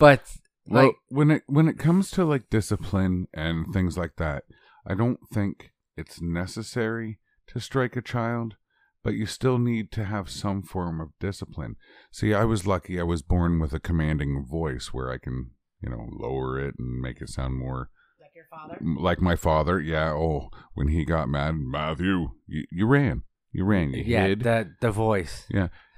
[0.00, 0.22] but
[0.66, 4.42] Well, like, when it when it comes to like discipline and things like that,
[4.84, 8.56] I don't think it's necessary to strike a child,
[9.04, 11.76] but you still need to have some form of discipline.
[12.10, 15.50] See, I was lucky; I was born with a commanding voice where I can,
[15.82, 18.78] you know, lower it and make it sound more Like your father?
[18.80, 19.80] like my father.
[19.80, 20.12] Yeah.
[20.12, 24.42] Oh, when he got mad, Matthew, you, you ran, you ran, you yeah, hid.
[24.42, 25.46] the the voice.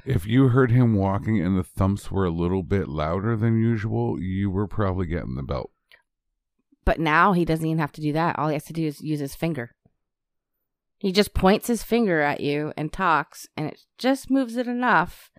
[0.04, 4.20] If you heard him walking and the thumps were a little bit louder than usual,
[4.20, 5.70] you were probably getting the belt.
[6.84, 8.38] But now he doesn't even have to do that.
[8.38, 9.70] All he has to do is use his finger.
[10.98, 15.30] He just points his finger at you and talks, and it just moves it enough.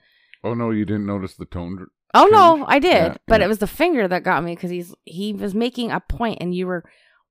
[0.43, 1.88] Oh no, you didn't notice the tone.
[2.13, 3.45] Oh no, I did, Yeah, but yeah.
[3.45, 6.54] it was the finger that got me because he's he was making a point, and
[6.54, 6.84] you were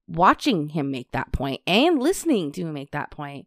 [0.08, 3.46] watching him make that point and listening to him make that point.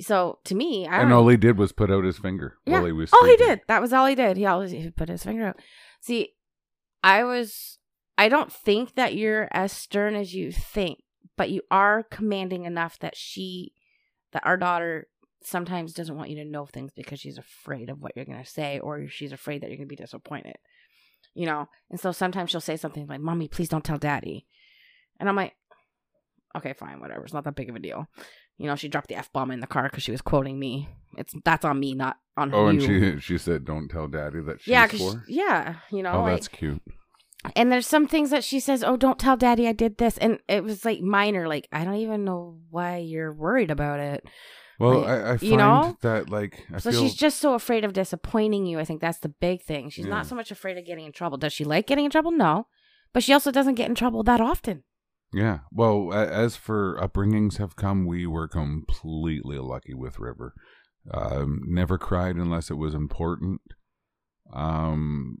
[0.00, 2.74] So to me, I And all he did was put out his finger Yeah.
[2.74, 3.10] while he was.
[3.12, 3.60] Oh, he did.
[3.68, 4.36] That was all he did.
[4.36, 5.60] He always he put his finger out.
[6.00, 6.34] See,
[7.02, 7.78] I was.
[8.16, 10.98] I don't think that you're as stern as you think,
[11.36, 13.72] but you are commanding enough that she,
[14.32, 15.06] that our daughter,
[15.40, 18.80] sometimes doesn't want you to know things because she's afraid of what you're gonna say,
[18.80, 20.56] or she's afraid that you're gonna be disappointed.
[21.34, 24.46] You know, and so sometimes she'll say something like, "Mommy, please don't tell Daddy,"
[25.20, 25.54] and I'm like,
[26.56, 27.22] "Okay, fine, whatever.
[27.24, 28.08] It's not that big of a deal."
[28.58, 30.88] You know, she dropped the f bomb in the car because she was quoting me.
[31.16, 32.56] It's that's on me, not on her.
[32.56, 35.76] Oh, and she she said, "Don't tell Daddy that she's yeah, 'cause for." she- yeah,
[35.90, 36.82] you know, oh, like, that's cute.
[37.56, 40.38] and there's some things that she says, "Oh, don't tell Daddy I did this," and
[40.48, 41.48] it was like minor.
[41.48, 44.24] Like I don't even know why you're worried about it.
[44.80, 45.96] Well, like, I, I you know?
[46.02, 48.78] that like I so feel she's just so afraid of disappointing you.
[48.78, 49.90] I think that's the big thing.
[49.90, 50.10] She's Yeah.
[50.10, 51.36] not so much afraid of getting in trouble.
[51.36, 52.30] Does she like getting in trouble?
[52.30, 52.66] No,
[53.12, 54.84] but she also doesn't get in trouble that often.
[55.32, 55.60] Yeah.
[55.72, 60.54] Well, as for upbringings have come, we were completely lucky with River.
[61.12, 63.60] Um, never cried unless it was important.
[64.52, 65.38] Um,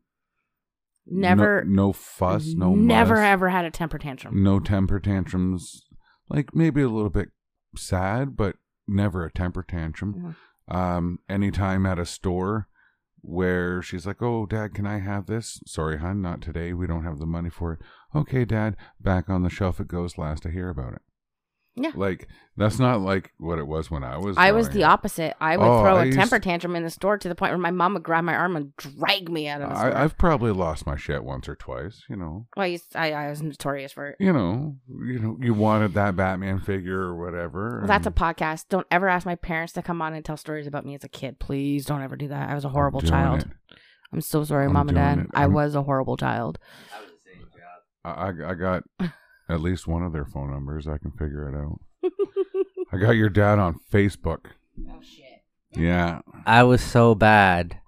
[1.10, 4.42] Never, no, fuss, no never ever had a temper tantrum.
[4.42, 5.86] no temper tantrums
[6.28, 7.30] like maybe a little bit
[7.74, 10.36] sad but never a temper tantrum
[10.68, 12.68] um anytime at a store
[13.22, 15.60] where she's like oh dad can i have this?
[15.66, 16.72] Sorry hon not today.
[16.72, 17.80] We don't have the money for it.
[18.14, 21.02] Okay dad back on the shelf it goes last I hear about it
[21.84, 21.92] Yeah.
[21.94, 24.94] like that's not like what it was when i was I was the up.
[24.94, 25.34] opposite.
[25.40, 27.52] I would Oh, throw I a used- temper tantrum in the store to the point
[27.52, 29.94] where my mom would grab my arm and drag me out of the store.
[29.96, 33.12] I, i've probably lost my shit once or twice you know well, I, used, I,
[33.12, 34.16] I was notorious for it.
[34.18, 38.16] you know you know you wanted that batman figure or whatever Well, that's a and-
[38.16, 38.66] podcast.
[38.68, 41.08] Don't ever ask my parents to come on and tell stories about me as a
[41.08, 41.38] kid.
[41.38, 42.50] Please don't ever do that.
[42.50, 43.40] I was a I'm horrible doing child.
[43.42, 43.48] it.
[44.12, 45.18] I'm so sorry, I'm mom and doing dad.
[45.18, 45.26] it.
[45.34, 46.58] I I'm- was a horrible child.
[48.04, 48.82] I, I I got
[49.48, 50.86] at least one of their phone numbers.
[50.86, 51.80] I can figure it out.
[52.92, 54.46] I got your dad on Facebook.
[54.88, 55.24] oh shit.
[55.72, 56.20] Yeah.
[56.46, 57.80] I was so bad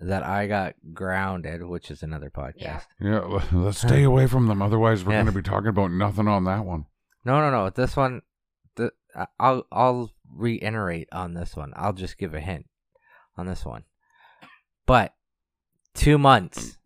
[0.00, 2.56] that I got grounded, which is another podcast.
[2.56, 2.80] Yeah.
[3.00, 3.16] Yeah.
[3.22, 4.62] l- Let's stay away from them.
[4.62, 5.22] Otherwise, we're Yeah.
[5.22, 6.86] going to be talking about nothing on that one.
[7.24, 7.70] No, no, no.
[7.70, 8.22] This one,
[8.76, 11.72] the I- I'll I'll reiterate on this one.
[11.76, 12.66] I'll just give a hint
[13.36, 13.84] on this one.
[14.86, 15.14] But
[15.94, 16.78] two months.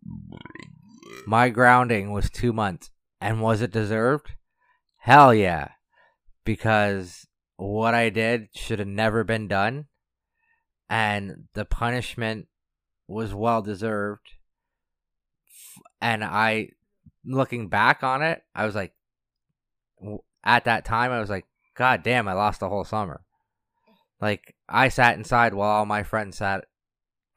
[1.25, 2.89] My grounding was two months,
[3.23, 4.33] and was it deserved?
[4.97, 5.69] Hell yeah,
[6.43, 9.85] because what I did should have never been done,
[10.89, 12.47] and the punishment
[13.07, 14.33] was well deserved.
[16.01, 16.71] And I,
[17.25, 18.93] looking back on it, I was like,
[20.43, 21.45] at that time, I was like,
[21.75, 23.23] God damn, I lost the whole summer.
[24.19, 26.65] Like I sat inside while all my friends sat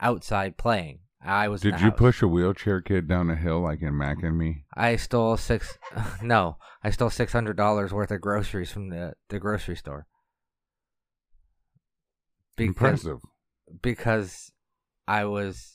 [0.00, 0.98] outside playing.
[1.26, 1.60] I was.
[1.60, 1.98] Did the you house.
[1.98, 4.64] push a wheelchair kid down a hill like in Mac and Me?
[4.76, 5.76] I stole six.
[6.22, 10.06] No, I stole six hundred dollars worth of groceries from the the grocery store.
[12.56, 12.68] Because
[13.04, 13.18] Impressive.
[13.82, 14.52] because
[15.06, 15.74] I was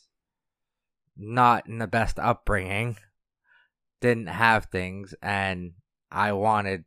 [1.16, 2.98] not in the best upbringing,
[4.00, 5.74] didn't have things, and
[6.12, 6.86] I wanted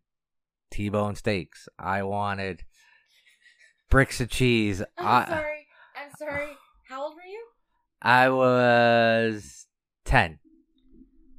[0.73, 1.69] T-bone steaks.
[1.79, 2.65] I wanted
[3.89, 4.83] bricks of cheese.
[4.99, 5.67] I'm sorry.
[5.97, 6.53] I'm sorry.
[6.89, 7.24] How old were you?
[8.05, 9.66] I was
[10.05, 10.38] ten.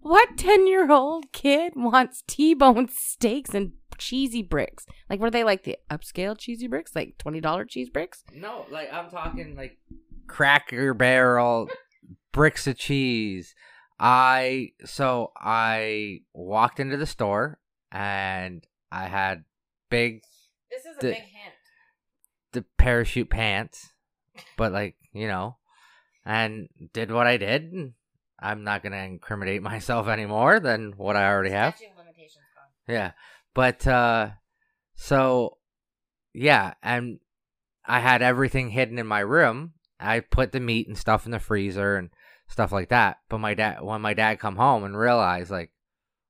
[0.01, 4.85] What 10 year old kid wants T bone steaks and cheesy bricks?
[5.09, 6.95] Like, were they like the upscale cheesy bricks?
[6.95, 8.23] Like $20 cheese bricks?
[8.33, 9.77] No, like I'm talking like
[10.27, 11.69] Cracker Barrel
[12.31, 13.55] bricks of cheese.
[13.99, 17.59] I so I walked into the store
[17.91, 19.43] and I had
[19.89, 20.21] big
[20.69, 21.53] This is a The- big hint.
[22.51, 23.89] the parachute pants,
[24.57, 25.57] but like you know,
[26.25, 27.93] and did what I did.
[28.39, 31.75] I'm not gonna incriminate myself any more than what I already have.
[32.87, 33.11] Yeah.
[33.53, 34.29] But uh
[34.95, 35.57] so
[36.33, 37.19] yeah, and
[37.85, 39.73] I had everything hidden in my room.
[39.99, 42.09] I put the meat and stuff in the freezer and
[42.47, 43.17] stuff like that.
[43.29, 45.71] But my dad when my dad come home and realized like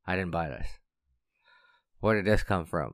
[0.06, 0.68] I didn't buy this.
[2.00, 2.93] Where did this come from?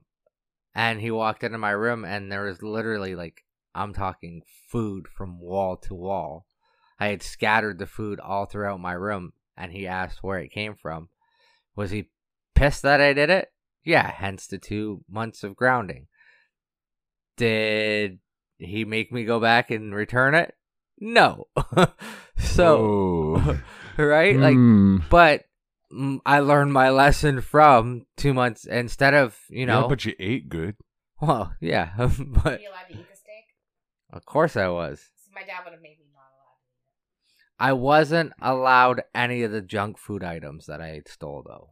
[0.73, 3.43] And he walked into my room and there was literally like
[3.75, 6.45] I'm talking food from wall to wall.
[7.01, 10.75] I had scattered the food all throughout my room and he asked where it came
[10.75, 11.09] from.
[11.75, 12.09] Was he
[12.53, 13.47] pissed that I did it?
[13.83, 16.05] Yeah, hence the two months of grounding.
[17.37, 18.19] Did
[18.59, 20.53] he make me go back and return it?
[20.99, 21.45] No.
[22.37, 23.59] so, Oh.
[23.97, 24.37] right?
[24.39, 24.97] Like, Hmm.
[25.09, 25.45] but
[25.91, 30.13] mm, I learned my lesson from two months instead of, you know, yeah, but you
[30.19, 30.75] ate good.
[31.19, 33.45] well, yeah, but you allowed to eat the steak?
[34.13, 35.01] of course I was.
[35.33, 36.00] My dad would have made me not allowed
[37.61, 41.69] I wasn't allowed any of the junk food items that I stole though.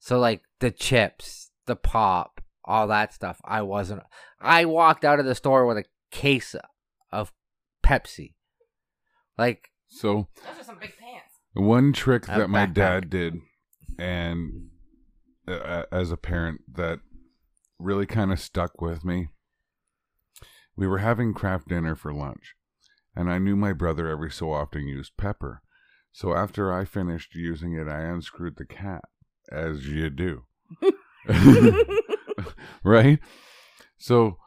[0.00, 3.40] So like the chips, the pop, all that stuff.
[3.44, 4.02] I wasn't.
[4.40, 6.56] I walked out of the store with a case
[7.12, 7.32] of
[7.86, 8.34] Pepsi.
[9.38, 11.34] Like So Those are some big pants.
[11.52, 12.74] one trick that my backpack.
[12.74, 13.34] dad did,
[13.98, 14.70] and
[15.46, 16.98] uh, as a parent, that
[17.78, 19.28] really kind of stuck with me.
[20.76, 22.54] We were having Kraft Dinner for lunch,
[23.14, 25.62] and I knew my brother every so often used pepper.
[26.12, 29.08] So after I finished using it, I unscrewed the cap,
[29.50, 30.44] as you do.
[32.84, 33.18] right?
[33.96, 34.38] So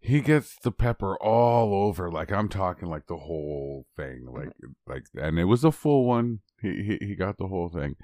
[0.00, 4.36] he gets the pepper all over, like I'm talking like the whole thing, mm-hmm.
[4.36, 4.52] like
[4.86, 6.40] like, and it was a full one.
[6.62, 7.96] He he, he got the whole thing,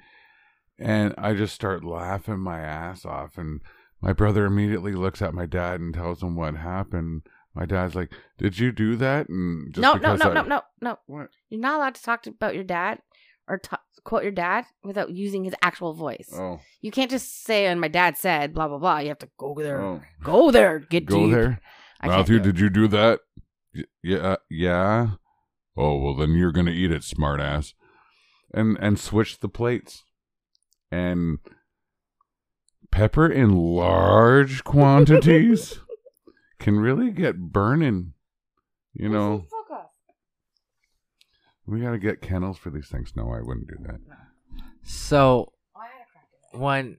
[0.77, 3.61] and I just start laughing my ass off, and
[4.01, 7.21] my brother immediately looks at my dad and tells him what happened.
[7.55, 10.61] My dad's like, "Did you do that?" And just no, no, no, I- no, no,
[10.81, 10.99] no.
[11.05, 11.29] What?
[11.49, 12.99] You're not allowed to talk to, about your dad
[13.47, 16.29] or ta quote your dad without using his actual voice.
[16.33, 18.97] Oh, You can't just say, and my dad said, blah, blah, blah.
[18.99, 19.81] You have to go there.
[19.81, 20.01] oh.
[20.23, 20.79] Go there.
[20.79, 21.33] Get Go deep.
[21.33, 21.61] there.
[22.01, 23.19] I Matthew, did you do that?
[23.75, 25.11] Y- yeah, yeah.
[25.77, 27.73] Oh well, then you're gonna eat it, smartass.
[28.53, 30.03] And and switch the plates.
[30.91, 31.39] And
[32.91, 35.79] pepper in large quantities
[36.63, 38.13] can really get burning.
[38.93, 39.45] You know,
[41.65, 43.13] we gotta get kennels for these things.
[43.15, 43.99] No, I wouldn't do that.
[44.83, 46.59] so Oh, I had a crack at that.
[46.59, 46.97] when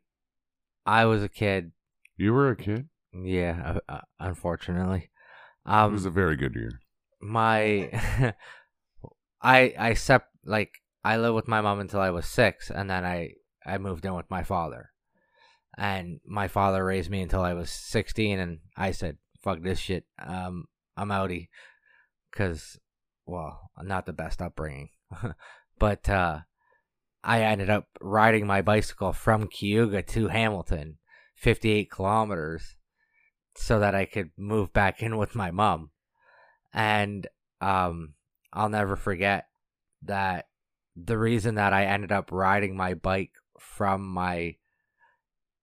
[0.86, 1.72] I was a kid,
[2.16, 2.88] You were a kid.
[3.12, 5.10] yeah, uh, uh, unfortunately,
[5.66, 6.80] It um, was a very good year.
[7.20, 7.90] my
[9.42, 10.72] I I sep like
[11.04, 13.34] I lived with my mom until I was six, and then I
[13.64, 14.90] I moved in with my father,
[15.76, 20.06] and my father raised me until I was sixteen, and I said, "Fuck this shit,
[20.18, 20.64] um,
[20.96, 21.48] I'm outie,"
[22.32, 22.78] because
[23.26, 24.88] well, I'm not the best upbringing,
[25.78, 26.40] but uh,
[27.22, 30.96] I ended up riding my bicycle from Cayuga to Hamilton,
[31.36, 32.76] fifty eight kilometers,
[33.54, 35.90] so that I could move back in with my mom.
[36.72, 37.26] And
[37.60, 38.14] um
[38.52, 39.48] I'll never forget
[40.02, 40.46] that
[40.96, 44.56] the reason that I ended up riding my bike from my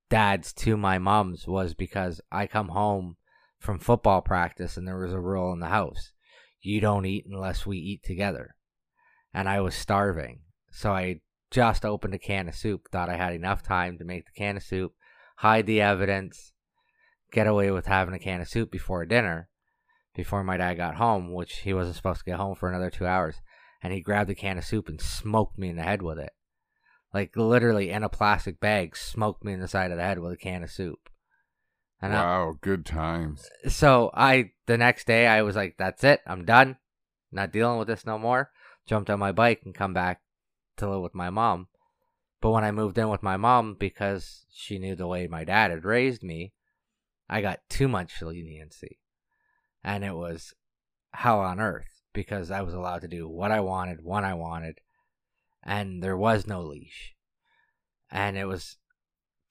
[0.10, 3.16] dad's to my mom's was because I come home
[3.62, 6.12] from football practice and there was a rule in the house.
[6.62, 8.56] You don't eat unless we eat together.
[9.34, 10.42] And I was starving.
[10.72, 14.26] So I just opened a can of soup, thought I had enough time to make
[14.26, 14.94] the can of soup,
[15.38, 16.54] hide the evidence,
[17.32, 19.50] get away with having a can of soup before dinner
[20.16, 23.06] before my dad got home, which he wasn't supposed to get home for another two
[23.06, 23.36] hours.
[23.82, 26.32] And he grabbed a can of soup and smoked me in the head with it.
[27.14, 30.34] Like literally in a plastic bag, smoked me in the side of the head with
[30.34, 31.10] a can of soup.
[32.02, 33.48] And I, wow, good times.
[33.68, 36.22] so I, the next day, I was like, that's it.
[36.26, 36.78] I'm done.
[37.32, 38.50] Not dealing with this no more.
[38.88, 40.22] Jumped on my bike and come back
[40.78, 41.68] to live with my mom.
[42.42, 45.70] But when I moved in with my mom, because she knew the way my dad
[45.70, 46.54] had raised me,
[47.30, 49.00] I got too much leniency.
[49.84, 50.54] And it was
[51.14, 54.80] hell on earth because I was allowed to do what I wanted, when I wanted,
[55.64, 57.16] and there was no leash.
[58.10, 58.78] And it was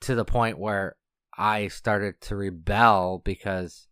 [0.00, 0.96] to the point where
[1.36, 3.88] I started to rebel because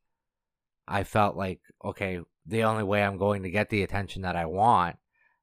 [0.86, 4.47] I felt like, okay, the only way I'm going to get the attention that I
[4.47, 4.97] want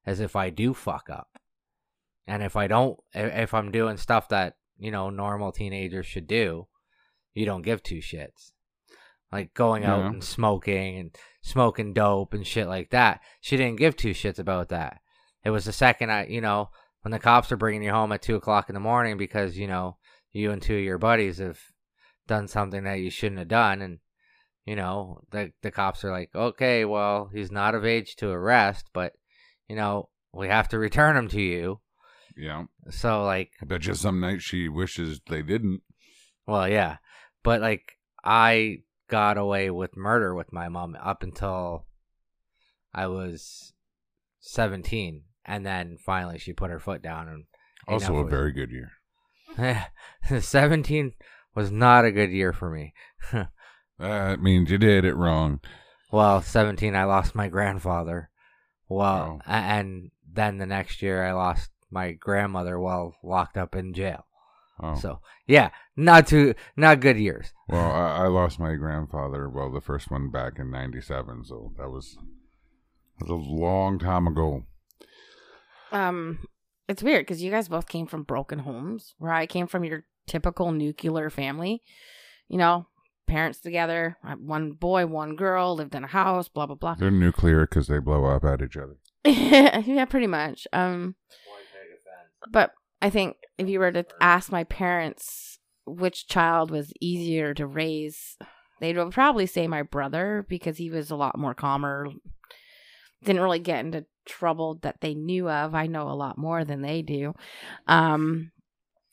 [0.06, 1.28] is if I do fuck up.
[2.26, 6.66] And if I don't, if I'm doing stuff that you know normal teenagers should do,
[7.34, 8.50] you don't give two shits.
[9.32, 10.08] Like going out Yeah.
[10.08, 13.20] and smoking and smoking dope and shit like that.
[13.40, 15.00] She didn't give two shits about that.
[15.44, 16.70] It was the second I, you know,
[17.02, 19.68] when the cops are bringing you home at two o'clock in the morning because you
[19.68, 19.96] know
[20.32, 21.60] you and two of your buddies have
[22.26, 23.98] done something that you shouldn't have done, and
[24.64, 28.86] you know the the cops are like, okay, well he's not of age to arrest,
[28.92, 29.12] but
[29.68, 31.80] you know we have to return him to you.
[32.36, 32.64] Yeah.
[32.90, 35.80] So like, I bet you some night she wishes they didn't.
[36.46, 36.98] well, yeah,
[37.42, 37.92] but like
[38.24, 41.86] I got away with murder with my mom up until
[42.92, 43.72] I was
[44.40, 47.44] seventeen, and then finally she put her foot down and.
[47.88, 48.90] Also a was- very good year.
[50.40, 51.12] 17
[51.56, 52.94] was not a good year for me.
[53.98, 55.60] That means you did it wrong.
[56.12, 58.28] well, 17, I lost my grandfather.
[58.90, 59.40] Well, Wow.
[59.46, 64.26] a- and then the next year, I lost my grandmother while locked up in jail.
[64.82, 64.96] Oh.
[64.96, 67.54] So, yeah, not too, not good years.
[67.70, 69.48] Well, I, I lost my grandfather.
[69.48, 72.18] Well, the first one back in '97, so that was
[73.18, 74.64] that was a long time ago.
[75.90, 76.40] Um,
[76.88, 80.04] it's weird because you guys both came from broken homes, where I came from your
[80.26, 81.82] typical nuclear family.
[82.48, 82.86] You know,
[83.26, 86.94] parents together, uh, one boy, one girl, lived in a house, blah blah blah.
[86.94, 88.96] They're nuclear because they blow up at each other.
[89.24, 90.66] yeah, pretty much.
[90.72, 91.16] Um,
[92.50, 92.72] but
[93.02, 98.36] I think if you were to ask my parents which child was easier to raise,
[98.80, 102.08] they'd probably say my brother because he was a lot more calmer.
[103.24, 105.74] Didn't really get into trouble that they knew of.
[105.74, 107.34] I know a lot more than they do.
[107.86, 108.52] Um,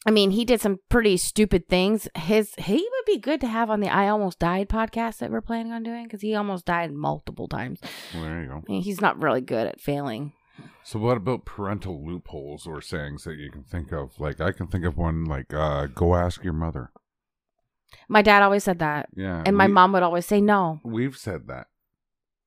[0.06, 2.08] I mean, he did some pretty stupid things.
[2.16, 5.42] His he would be good to have on the "I Almost Died" podcast that we're
[5.42, 7.80] planning on doing because he almost died multiple times.
[8.14, 8.56] Well, there you go.
[8.58, 10.34] I mean, he's not really good at failing.
[10.84, 14.20] So, what about parental loopholes or sayings that you can think of?
[14.20, 16.92] Like, I can think of one like, uh, "Go ask your mother."
[18.10, 19.08] My dad always said that.
[19.16, 20.82] Yeah, And my we- mom would always say no.
[20.84, 21.68] We've said that.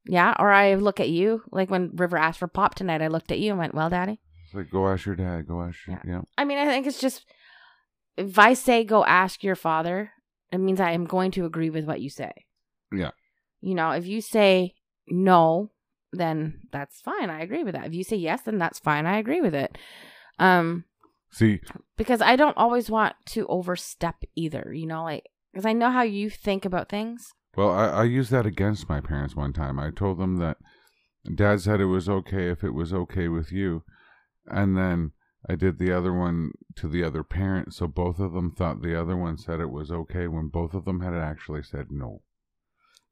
[0.04, 0.34] Yeah.
[0.38, 1.42] Or I look at you.
[1.50, 4.20] Like when River asked for pop tonight, I looked at you and went, Well, daddy.
[4.44, 6.20] It's like, "Go ask your dad." Go ask your yeah.
[6.38, 7.26] I mean, I think it's just
[8.16, 10.12] if I say go ask your father,
[10.52, 12.32] it means I am going to agree with what you say.
[12.92, 13.10] Yeah.
[13.60, 14.74] You know, if you say
[15.08, 15.70] no,
[16.12, 17.30] then that's fine.
[17.30, 17.86] I agree with that.
[17.86, 19.06] If you say yes, then that's fine.
[19.06, 19.76] I agree with it.
[20.38, 20.84] Um,
[21.30, 21.60] See,
[21.96, 26.02] because I don't always want to overstep either, you know, like because I know how
[26.02, 27.32] you think about things.
[27.56, 29.78] Well, I, I used that against my parents one time.
[29.78, 30.58] I told them that
[31.34, 33.82] dad said it was okay if it was okay with you.
[34.46, 35.12] And then
[35.48, 37.72] I did the other one to the other parent.
[37.74, 40.84] So both of them thought the other one said it was okay when both of
[40.84, 42.22] them had actually said no.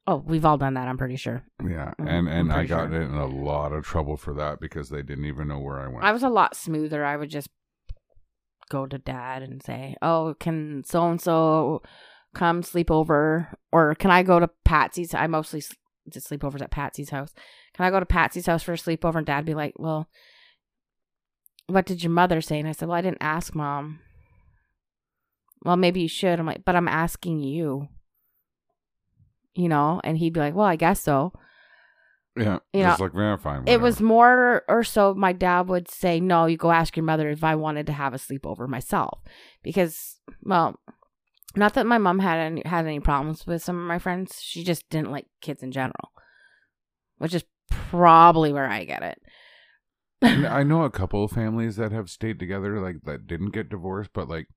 [0.07, 0.87] Oh, we've all done that.
[0.87, 1.43] I'm pretty sure.
[1.63, 1.93] Yeah.
[1.99, 3.01] Mhm, And, I'm and I got sure.
[3.01, 6.03] in a lot of trouble for that because they didn't even know where I went.
[6.03, 7.03] I was a lot smoother.
[7.03, 7.49] I would just
[8.69, 11.81] go to dad and say, "Oh, can so and so
[12.35, 15.13] come sleep over, or can I go to Patsy's?
[15.13, 15.63] I mostly
[16.09, 17.33] did sleepovers at Patsy's house.
[17.73, 20.07] Can I go to Patsy's house for a sleepover?" And dad be like, "Well,
[21.67, 23.99] what did your mother say?" And I said, "Well, I didn't ask mom."
[25.63, 26.39] Well, maybe you should.
[26.39, 27.87] I'm like, but I'm asking you.
[29.55, 31.33] You know, and he'd be like, "Well, I guess so."
[32.37, 32.59] yeah.
[32.73, 33.63] you just know, like, yeah, fine.
[33.65, 37.29] It was more or so my dad would say, No, you go ask your mother
[37.29, 39.21] if I wanted to have a sleepover myself.
[39.63, 40.79] Because, well,
[41.55, 44.41] not that my mom had any had any problems with some of my friends.
[44.41, 46.11] She just didn't like kids in general.
[47.17, 49.21] Which is probably where I get it.
[50.25, 54.11] I know a couple of families that have stayed together, like that didn't get divorced,
[54.13, 54.47] but like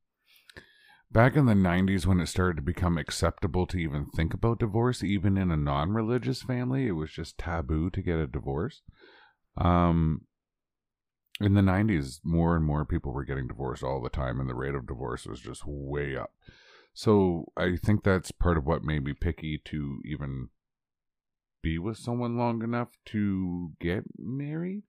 [1.10, 5.02] back in the 90s when it started to become acceptable to even think about divorce,
[5.02, 8.82] even in a non religious family, it was just taboo to get a divorce.
[9.56, 10.22] Um,
[11.40, 14.54] in the 90s, more and more people were getting divorced all the time, and the
[14.54, 16.32] rate of divorce was just way up.
[16.94, 20.48] So I think that's part of what made me picky to even
[21.62, 24.82] be with someone long enough to get married.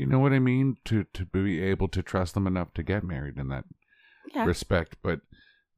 [0.00, 0.76] You know what I mean?
[0.86, 3.64] To to be able to trust them enough to get married in that
[4.34, 4.44] Yeah.
[4.46, 5.20] respect, but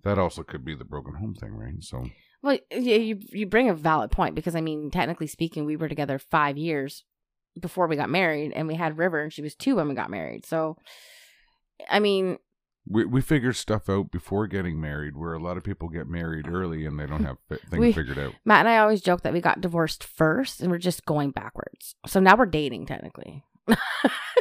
[0.04, 1.82] that also could be the broken home thing, right?
[1.82, 2.06] So
[2.40, 5.88] Well, yeah, you you bring a valid point because I mean, technically speaking, we were
[5.88, 7.04] together five years
[7.60, 10.08] before we got married, and we had River, and she was two when we got
[10.10, 10.46] married.
[10.46, 10.76] So,
[11.90, 12.38] I mean,
[12.86, 16.46] we we figured stuff out before getting married, where a lot of people get married
[16.48, 18.34] early and they don't have things We- figured out.
[18.44, 21.94] Matt and I always joke that we got divorced first, and we're just going backwards.
[22.06, 23.42] So now we're dating technically.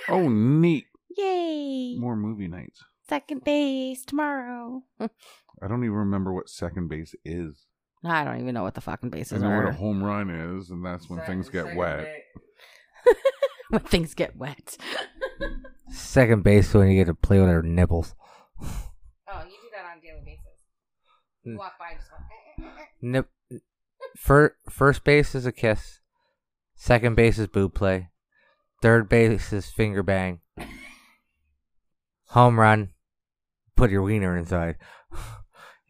[0.10, 0.86] Oh, neat!
[1.18, 1.96] Yay!
[1.98, 2.84] More movie nights.
[3.08, 4.84] Second base tomorrow.
[5.00, 7.66] I don't even remember what second base is.
[8.04, 10.30] I don't even know what the fucking I bases know what a are home run
[10.30, 12.08] is, and that's when things get wet.
[13.70, 14.78] when things get wet.
[15.90, 18.16] Second base when you get to play with her nipples.
[18.62, 20.42] Oh, you do that on a daily basis.
[21.48, 21.58] Mm.
[21.58, 22.70] Walk by, just go.
[23.02, 23.30] Nip.
[24.18, 26.00] Fir- first base is a kiss.
[26.76, 28.11] Second base is boob play.
[28.82, 30.40] Third base is finger bang.
[32.30, 32.90] Home run.
[33.76, 34.78] Put your wiener inside.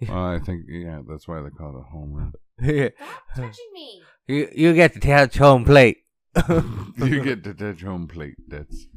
[0.10, 2.34] Well, I think yeah, that's why they call it a home run.
[2.60, 4.02] you Stop touching me.
[4.28, 5.98] You you get to touch home plate.
[6.50, 8.34] you get to touch home plate.
[8.48, 8.88] That's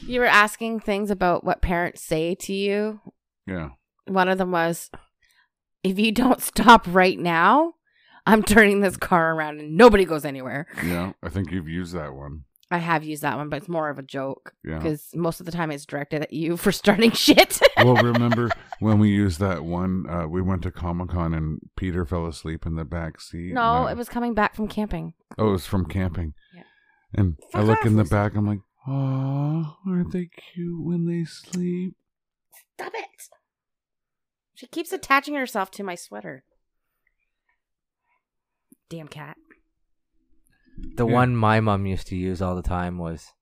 [0.00, 3.00] You were asking things about what parents say to you.
[3.46, 3.68] yeah.
[4.08, 4.90] One of them was,
[5.84, 7.74] if you don't stop right now,
[8.26, 10.66] I'm turning this car around and nobody goes anywhere.
[10.84, 12.46] Yeah, I think you've used that one.
[12.70, 14.76] I have used that one, but it's more of a joke Yeah.
[14.76, 17.58] because most of the time it's directed at you for starting shit.
[17.78, 18.50] well, remember
[18.80, 20.04] when we used that one?
[20.08, 23.54] Uh, we went to Comic Con and Peter fell asleep in the back seat.
[23.54, 25.14] no, I- it was coming back from camping.
[25.38, 26.34] Oh, it was from camping.
[26.54, 26.62] Yeah.
[27.14, 28.34] And I look off, in the back.
[28.36, 31.94] I'm like, oh, aren't they cute when they sleep?
[32.74, 33.04] Stop it.
[34.54, 36.44] She keeps attaching herself to my sweater.
[38.90, 39.36] Damn cat.
[40.96, 41.12] The Yeah.
[41.12, 43.32] one my mom used to use all the time was,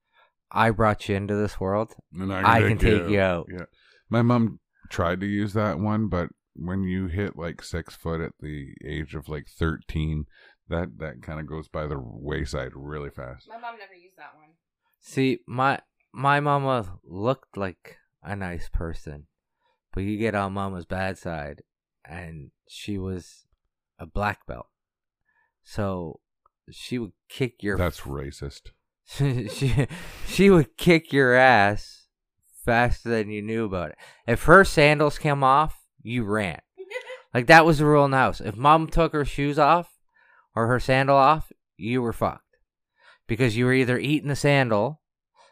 [0.50, 1.94] "I brought you into this world.
[2.12, 3.66] And I can take you out." Yeah.
[4.08, 4.60] My mom
[4.90, 9.14] tried to use that one, but when you hit like six foot at the age
[9.14, 10.26] of like 13,
[10.68, 13.48] that, that kind of goes by the wayside really fast.
[13.48, 14.54] My mom never used that one.
[15.00, 15.80] See, my
[16.12, 19.26] my mama looked like a nice person,
[19.92, 21.62] but you get on mama's bad side,
[22.04, 23.46] and she was
[23.98, 24.68] a black belt,
[25.62, 26.20] so
[26.70, 28.70] she would kick your That's racist.
[29.08, 29.86] she
[30.26, 32.06] she would kick your ass
[32.64, 33.98] faster than you knew about it.
[34.26, 36.60] If her sandals came off, you ran.
[37.34, 38.40] Like that was the rule in the house.
[38.40, 39.92] If mom took her shoes off
[40.54, 42.56] or her sandal off, you were fucked.
[43.26, 45.02] Because you were either eating the sandal,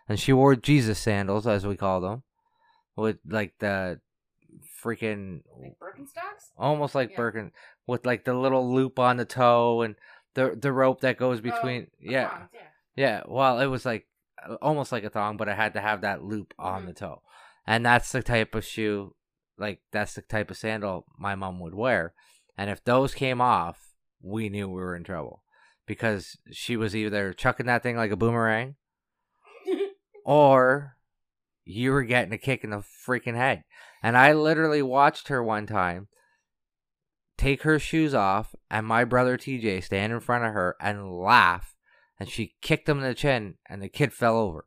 [0.08, 2.22] and she wore Jesus sandals, as we call them,
[2.96, 4.00] with like the
[4.82, 6.52] freaking Like Birkenstocks?
[6.56, 7.16] almost like Yeah.
[7.16, 7.52] Birkin,
[7.86, 9.96] with like the little loop on the toe and
[10.34, 11.86] the the rope that goes between.
[11.90, 12.60] Oh, yeah, yeah.
[12.96, 14.06] yeah, well, it was like
[14.48, 16.86] uh, almost like a thong, but it had to have that loop on Mhm.
[16.86, 17.22] the toe.
[17.66, 19.14] And that's the type of shoe,
[19.56, 22.12] like that's the type of sandal my mom would wear.
[22.58, 25.42] And if those came off, we knew we were in trouble
[25.86, 28.74] because she was either chucking that thing like a boomerang
[30.24, 30.96] or
[31.64, 33.64] you were getting a kick in the freaking head.
[34.02, 36.08] And I literally watched her one time
[37.36, 41.74] take her shoes off and my brother TJ stand in front of her and laugh
[42.20, 44.66] and she kicked him in the chin and the kid fell over.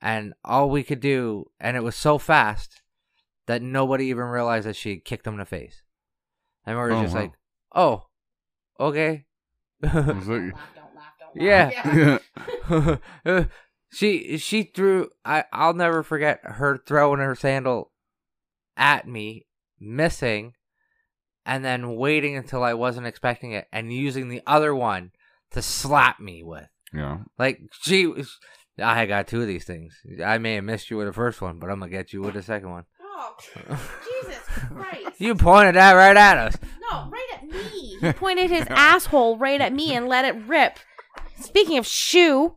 [0.00, 2.82] And all we could do and it was so fast
[3.46, 5.82] that nobody even realized that she had kicked him in the face.
[6.66, 7.20] And we were Oh, just wow.
[7.20, 7.32] like,
[7.74, 8.06] "Oh,
[8.80, 9.26] okay."
[9.82, 10.14] Don't laugh,
[10.74, 12.18] don't laugh, don't Yeah.
[12.68, 13.00] laugh.
[13.26, 13.44] yeah.
[13.92, 17.92] she she threw I I'll never forget her throwing her sandal
[18.76, 19.46] at me,
[19.78, 20.54] missing,
[21.46, 25.12] and then waiting until I wasn't expecting it and using the other one
[25.52, 26.68] to slap me with.
[26.92, 27.18] Yeah.
[27.38, 28.38] Like she was
[28.78, 29.94] I got two of these things.
[30.24, 32.34] I may have missed you with the first one, but I'm gonna get you with
[32.34, 32.84] the second one.
[33.02, 35.20] Oh, Jesus Christ.
[35.20, 36.56] You pointed that right at us.
[36.90, 37.98] No, right at me.
[38.00, 40.78] He pointed his asshole right at me and let it rip.
[41.40, 42.56] Speaking of shoe,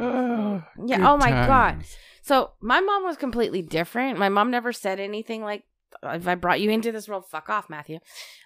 [0.00, 1.84] Ah, Yeah, oh my God.
[2.28, 4.18] So my mom was completely different.
[4.18, 5.64] My mom never said anything like,
[6.02, 8.00] "If I brought you into this world, fuck off, Matthew.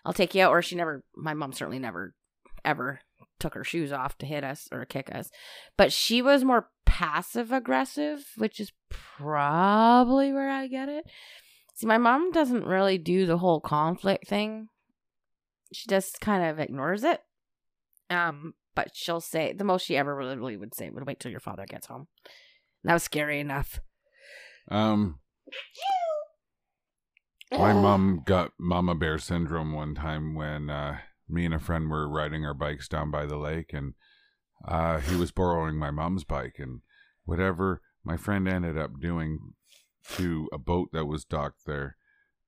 [0.05, 1.03] I'll take you out." Or she never.
[1.17, 2.15] My mom certainly never,
[2.65, 3.01] ever
[3.41, 5.31] took her shoes off to hit us or kick us.
[5.77, 11.05] But she was more passive aggressive, which is probably where I get it.
[11.75, 14.69] See, my mom doesn't really do the whole conflict thing.
[15.73, 17.21] She just kind of ignores it.
[18.11, 21.41] Um, but she'll say the most she ever really would say would wait till your
[21.41, 22.07] father gets home.
[22.85, 23.81] That was scary enough.
[24.71, 25.21] Um,
[27.53, 32.09] my mom got mama bear syndrome one time when uh, me and a friend were
[32.09, 33.95] riding our bikes down by the lake, and
[34.67, 36.81] uh, he was borrowing my mom's bike, and
[37.25, 39.39] whatever my friend ended up doing
[40.17, 41.97] to a boat that was docked there,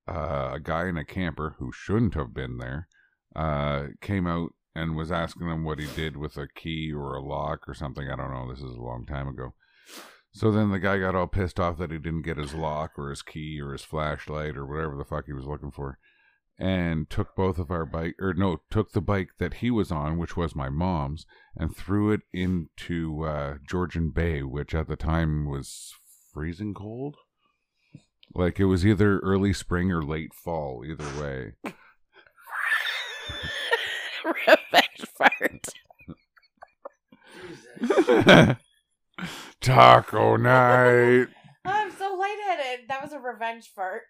[0.09, 2.89] uh, a guy in a camper who shouldn't have been there
[3.37, 7.23] uh, came out and was asking him what he did with a key or a
[7.23, 8.09] lock or something.
[8.09, 8.51] I don't know.
[8.51, 9.55] This is a long time ago.
[10.35, 13.11] So then the guy got all pissed off that he didn't get his lock or
[13.11, 15.99] his key or his flashlight or whatever the fuck he was looking for
[16.59, 20.19] and took both of our bike or no, took the bike that he was on,
[20.19, 21.27] which was my mom's,
[21.57, 25.93] and threw it into uh, Georgian Bay, which at the time was
[26.33, 27.17] freezing cold.
[28.35, 31.53] Like it was either early spring or late fall, either way.
[34.25, 35.69] Revenge fart.
[39.65, 41.27] taco night.
[41.65, 42.87] I'm so lightheaded.
[42.89, 44.03] That was a revenge fart.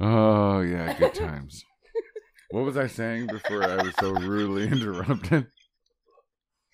[0.00, 1.62] Oh yeah, good times.
[2.50, 5.46] what was I saying before I was so rudely interrupted?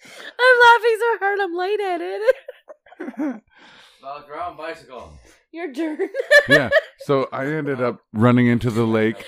[0.04, 2.20] I'm laughing so hard I'm lightheaded.
[4.02, 5.12] Well, you're on bicycle.
[5.52, 5.98] Your turn.
[6.48, 6.70] yeah.
[7.00, 9.24] So I ended up running into the lake,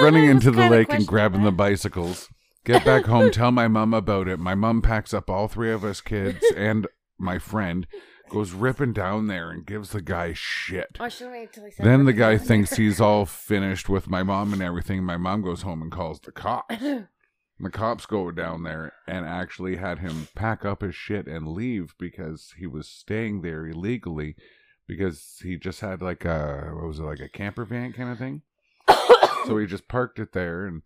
[0.00, 2.28] running into the lake and grabbing the bicycles.
[2.64, 4.38] Get back home, tell my mom about it.
[4.38, 6.86] My mom packs up all three of us kids and
[7.22, 7.86] my friend,
[8.28, 10.96] goes ripping down there and gives the guy shit.
[10.98, 14.08] Oh, I should wait till he said Then the guy thinks he's all finished with
[14.08, 15.04] my mom and everything.
[15.04, 16.74] My mom goes home and calls the cops.
[17.60, 21.94] The cops go down there and actually had him pack up his shit and leave
[21.96, 24.34] because he was staying there illegally
[24.88, 28.18] because he just had like a what was it like a camper van kind of
[28.18, 28.42] thing.
[29.46, 30.82] so he just parked it there and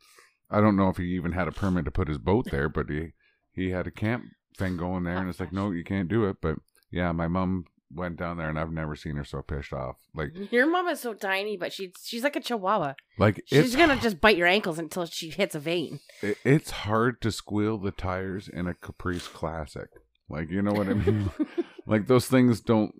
[0.51, 2.91] I don't know if he even had a permit to put his boat there, but
[2.91, 3.13] he
[3.53, 4.25] he had a camp
[4.59, 6.57] thing going there and it's like no, you can't do it, but
[6.91, 9.97] yeah, my mom went down there and I've never seen her so pissed off.
[10.15, 12.95] Like Your mom is so tiny, but she's she's like a chihuahua.
[13.19, 16.01] like She's gonna just bite your ankles until she hits a vein.
[16.23, 19.89] it, it's hard to squeal the tires in a Caprice Classic.
[20.29, 21.31] Like, you know what I mean?
[21.87, 22.93] like, those things don't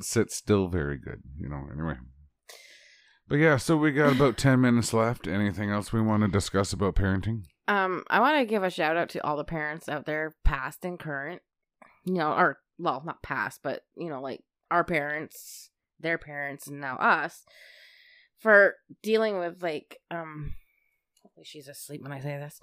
[0.00, 1.94] sit still very good, you know, anyway.
[3.28, 5.26] But yeah, so we got about 10 minutes left.
[5.28, 7.42] Anything else we want to discuss about parenting?
[7.68, 10.84] Um, I want to give a shout out to all the parents out there, past
[10.84, 11.42] and current.
[12.04, 14.40] You know, or well, not past, but you know, like
[14.70, 17.44] our parents, their parents, and now us,
[18.38, 20.54] for dealing with like um.
[21.22, 22.60] Hopefully, she's asleep when I say this.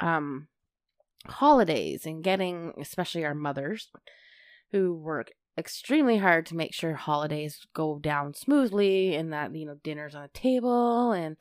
[0.00, 0.48] Um,
[1.26, 3.90] holidays and getting, especially our mothers,
[4.72, 9.76] who work extremely hard to make sure holidays go down smoothly and that you know
[9.82, 11.36] dinner's on the table and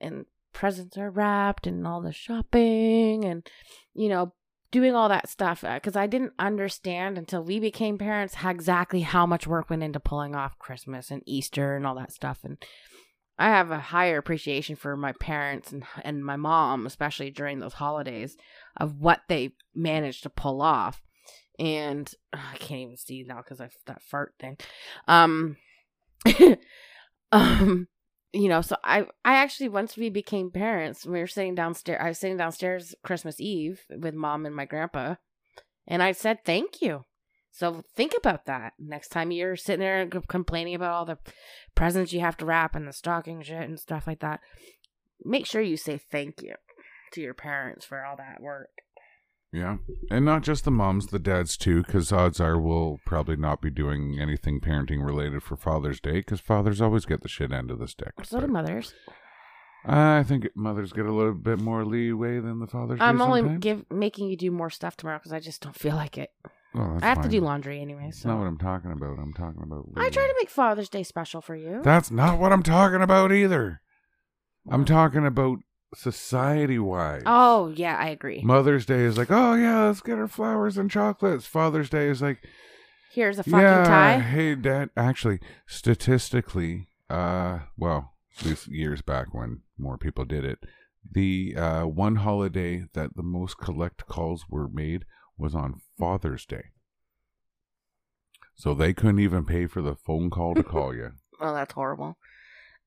[0.00, 0.26] and
[0.56, 3.46] presents are wrapped and all the shopping and
[3.92, 4.32] you know
[4.70, 9.26] doing all that stuff because i didn't understand until we became parents how exactly how
[9.26, 12.56] much work went into pulling off christmas and easter and all that stuff and
[13.38, 17.74] i have a higher appreciation for my parents and, and my mom especially during those
[17.74, 18.34] holidays
[18.78, 21.02] of what they managed to pull off
[21.58, 24.56] and i can't even see now because i that fart thing
[25.06, 25.58] um
[27.32, 27.86] um
[28.32, 32.08] you know so i i actually once we became parents we were sitting downstairs i
[32.08, 35.14] was sitting downstairs christmas eve with mom and my grandpa
[35.86, 37.04] and i said thank you.
[37.52, 38.74] So think about that.
[38.78, 41.16] Next time you're sitting there complaining about all the
[41.74, 44.40] presents you have to wrap and the stocking shit and stuff like that
[45.24, 46.54] make sure you say thank you
[47.12, 48.70] to your parents for all that work
[49.56, 49.76] Yeah.
[50.10, 53.70] And not just the moms, the dads too, because odds are we'll probably not be
[53.70, 57.78] doing anything parenting related for Father's Day because fathers always get the shit end of
[57.78, 58.12] the stick.
[58.22, 58.92] so do mothers
[59.88, 63.40] I think mothers get a little bit more leeway than the fathers i'm do only
[63.42, 63.60] sometimes.
[63.60, 66.32] give making you do more stuff tomorrow because i just don't feel like it
[66.74, 67.30] Oh, that's i have to fine.
[67.30, 69.18] do laundry anyway That's so not what I'm talking about.
[69.18, 69.86] I'm talking about.
[69.96, 71.80] I try to make Father's Day special for you.
[71.82, 73.80] That's not what I'm talking about either.
[74.68, 75.60] I'm talking about
[75.94, 77.22] society wise.
[77.26, 78.42] oh yeah, I agree.
[78.42, 81.46] Mother's Day is like, oh yeah, let's get her flowers and chocolates.
[81.46, 82.38] Father's Day is like,
[83.12, 84.18] Here's a fucking yeah, tie.
[84.20, 84.90] hey dad.
[84.96, 90.58] Actually, statistically, uh, well, at least years back when more people did it,
[91.10, 95.04] the uh, one holiday that the most collect calls were made
[95.38, 96.64] was on Father's Day.
[98.54, 101.12] So they couldn't even pay for the phone call to call you.
[101.38, 102.16] Oh, that's horrible.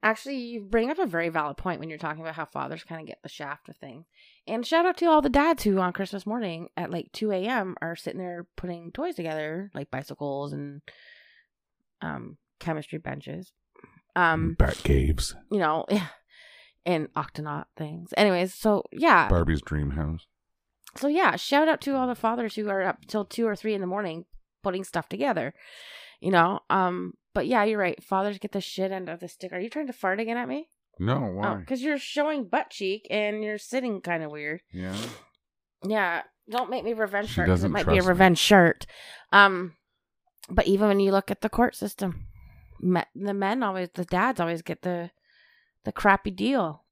[0.01, 3.01] Actually, you bring up a very valid point when you're talking about how fathers kind
[3.01, 4.05] of get the shaft of things.
[4.47, 7.75] And shout out to all the dads who on Christmas morning at like 2 a.m.
[7.81, 10.81] are sitting there putting toys together, like bicycles and
[12.01, 13.51] um chemistry benches.
[14.15, 15.85] Um, Bat caves, you know,
[16.85, 18.13] and octonaut things.
[18.17, 19.27] Anyways, so yeah.
[19.27, 20.27] Barbie's dream house.
[20.97, 23.73] So yeah, shout out to all the fathers who are up till two or three
[23.73, 24.25] in the morning
[24.63, 25.53] putting stuff together.
[26.19, 28.03] You know, um, but yeah, you're right.
[28.03, 29.53] Fathers get the shit end of the stick.
[29.53, 30.69] Are you trying to fart again at me?
[30.99, 31.55] No, Oh, why?
[31.55, 34.61] because you're showing butt cheek and you're sitting kind of weird.
[34.73, 34.95] yeah.
[35.87, 38.09] Yeah, don't make me revenge She shirt it might be a trust me.
[38.09, 38.85] revenge shirt.
[39.31, 39.75] Um,
[40.49, 42.27] but even when you look at the court system,
[42.81, 45.11] me- the men always, the dads always get the
[45.85, 46.83] the crappy deal,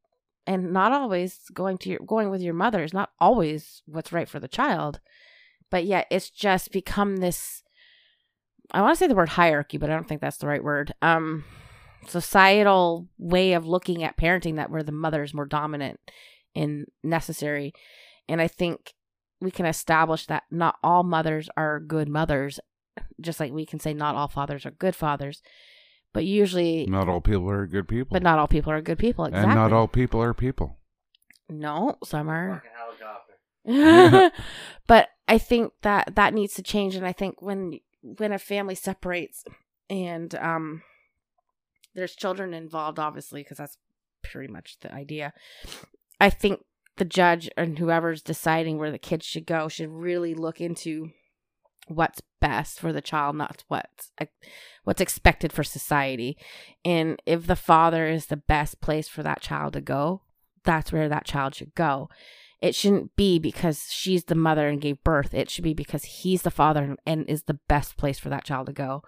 [0.45, 4.29] and not always going to your going with your mother is not always what's right
[4.29, 5.01] for the child.
[5.69, 7.63] But yet, it's just become this.
[8.71, 10.93] I want to say the word hierarchy, but I don't think that's the right word.
[11.01, 11.45] Um,
[12.07, 15.99] societal way of looking at parenting that where the mother is more dominant
[16.55, 17.73] and necessary.
[18.27, 18.93] And I think
[19.39, 22.59] we can establish that not all mothers are good mothers,
[23.21, 25.41] just like we can say not all fathers are good fathers.
[26.13, 28.15] But usually, Not all people are good people.
[28.15, 29.25] but not all people are good people.
[29.25, 29.51] Exactly.
[29.51, 30.77] And not all people are people.
[31.49, 32.63] No, some are.
[32.65, 32.97] Fucking
[33.67, 34.31] helicopter.
[34.87, 38.75] but I think that that needs to change, and I think when when a family
[38.75, 39.43] separates
[39.89, 40.81] and um,
[41.95, 43.77] there's children involved, obviously, because that's
[44.23, 45.33] pretty much the idea.
[46.19, 46.61] I think
[46.97, 51.11] the judge and whoever's deciding where the kids should go should really look into
[51.87, 54.11] what's best for the child, not what's
[54.83, 56.37] what's expected for society.
[56.83, 60.21] And if the father is the best place for that child to go,
[60.63, 62.09] that's where that child should go.
[62.61, 65.33] It shouldn't be because she's the mother and gave birth.
[65.33, 68.67] It should be because he's the father and is the best place for that child
[68.67, 69.03] to go.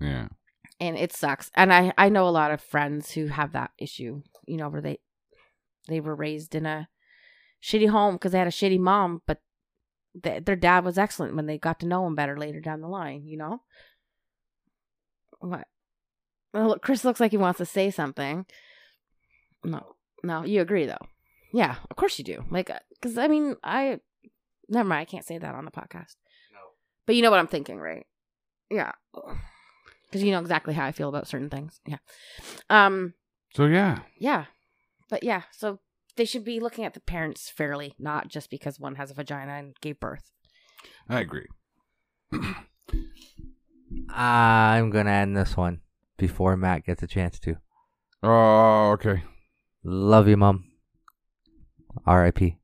[0.00, 0.28] Yeah.
[0.78, 1.50] And it sucks.
[1.56, 4.80] And I I know a lot of friends who have that issue, you know, where
[4.80, 5.00] they
[5.88, 6.88] they were raised in a
[7.60, 9.40] shitty home because they had a shitty mom, but
[10.22, 12.88] th- their dad was excellent when they got to know him better later down the
[12.88, 13.62] line, you know?
[15.40, 15.66] What?
[16.52, 18.46] Well, look, Chris looks like he wants to say something.
[19.64, 21.06] No, no, you agree though.
[21.52, 22.44] Yeah, of course you do.
[22.50, 24.00] Like, because uh, I mean, I
[24.68, 25.00] never mind.
[25.00, 26.16] I can't say that on the podcast.
[26.52, 26.60] No,
[27.06, 28.06] but you know what I'm thinking, right?
[28.70, 31.80] Yeah, because you know exactly how I feel about certain things.
[31.86, 31.98] Yeah.
[32.68, 33.14] Um.
[33.54, 34.00] So yeah.
[34.18, 34.44] Yeah,
[35.08, 35.80] but yeah, so
[36.16, 39.52] they should be looking at the parents fairly, not just because one has a vagina
[39.52, 40.30] and gave birth.
[41.08, 41.46] I agree.
[44.10, 45.80] I'm gonna end this one
[46.18, 47.56] before Matt gets a chance to.
[48.22, 49.22] Oh, okay.
[49.84, 50.67] Love you, mom.
[52.06, 52.56] R.I.P.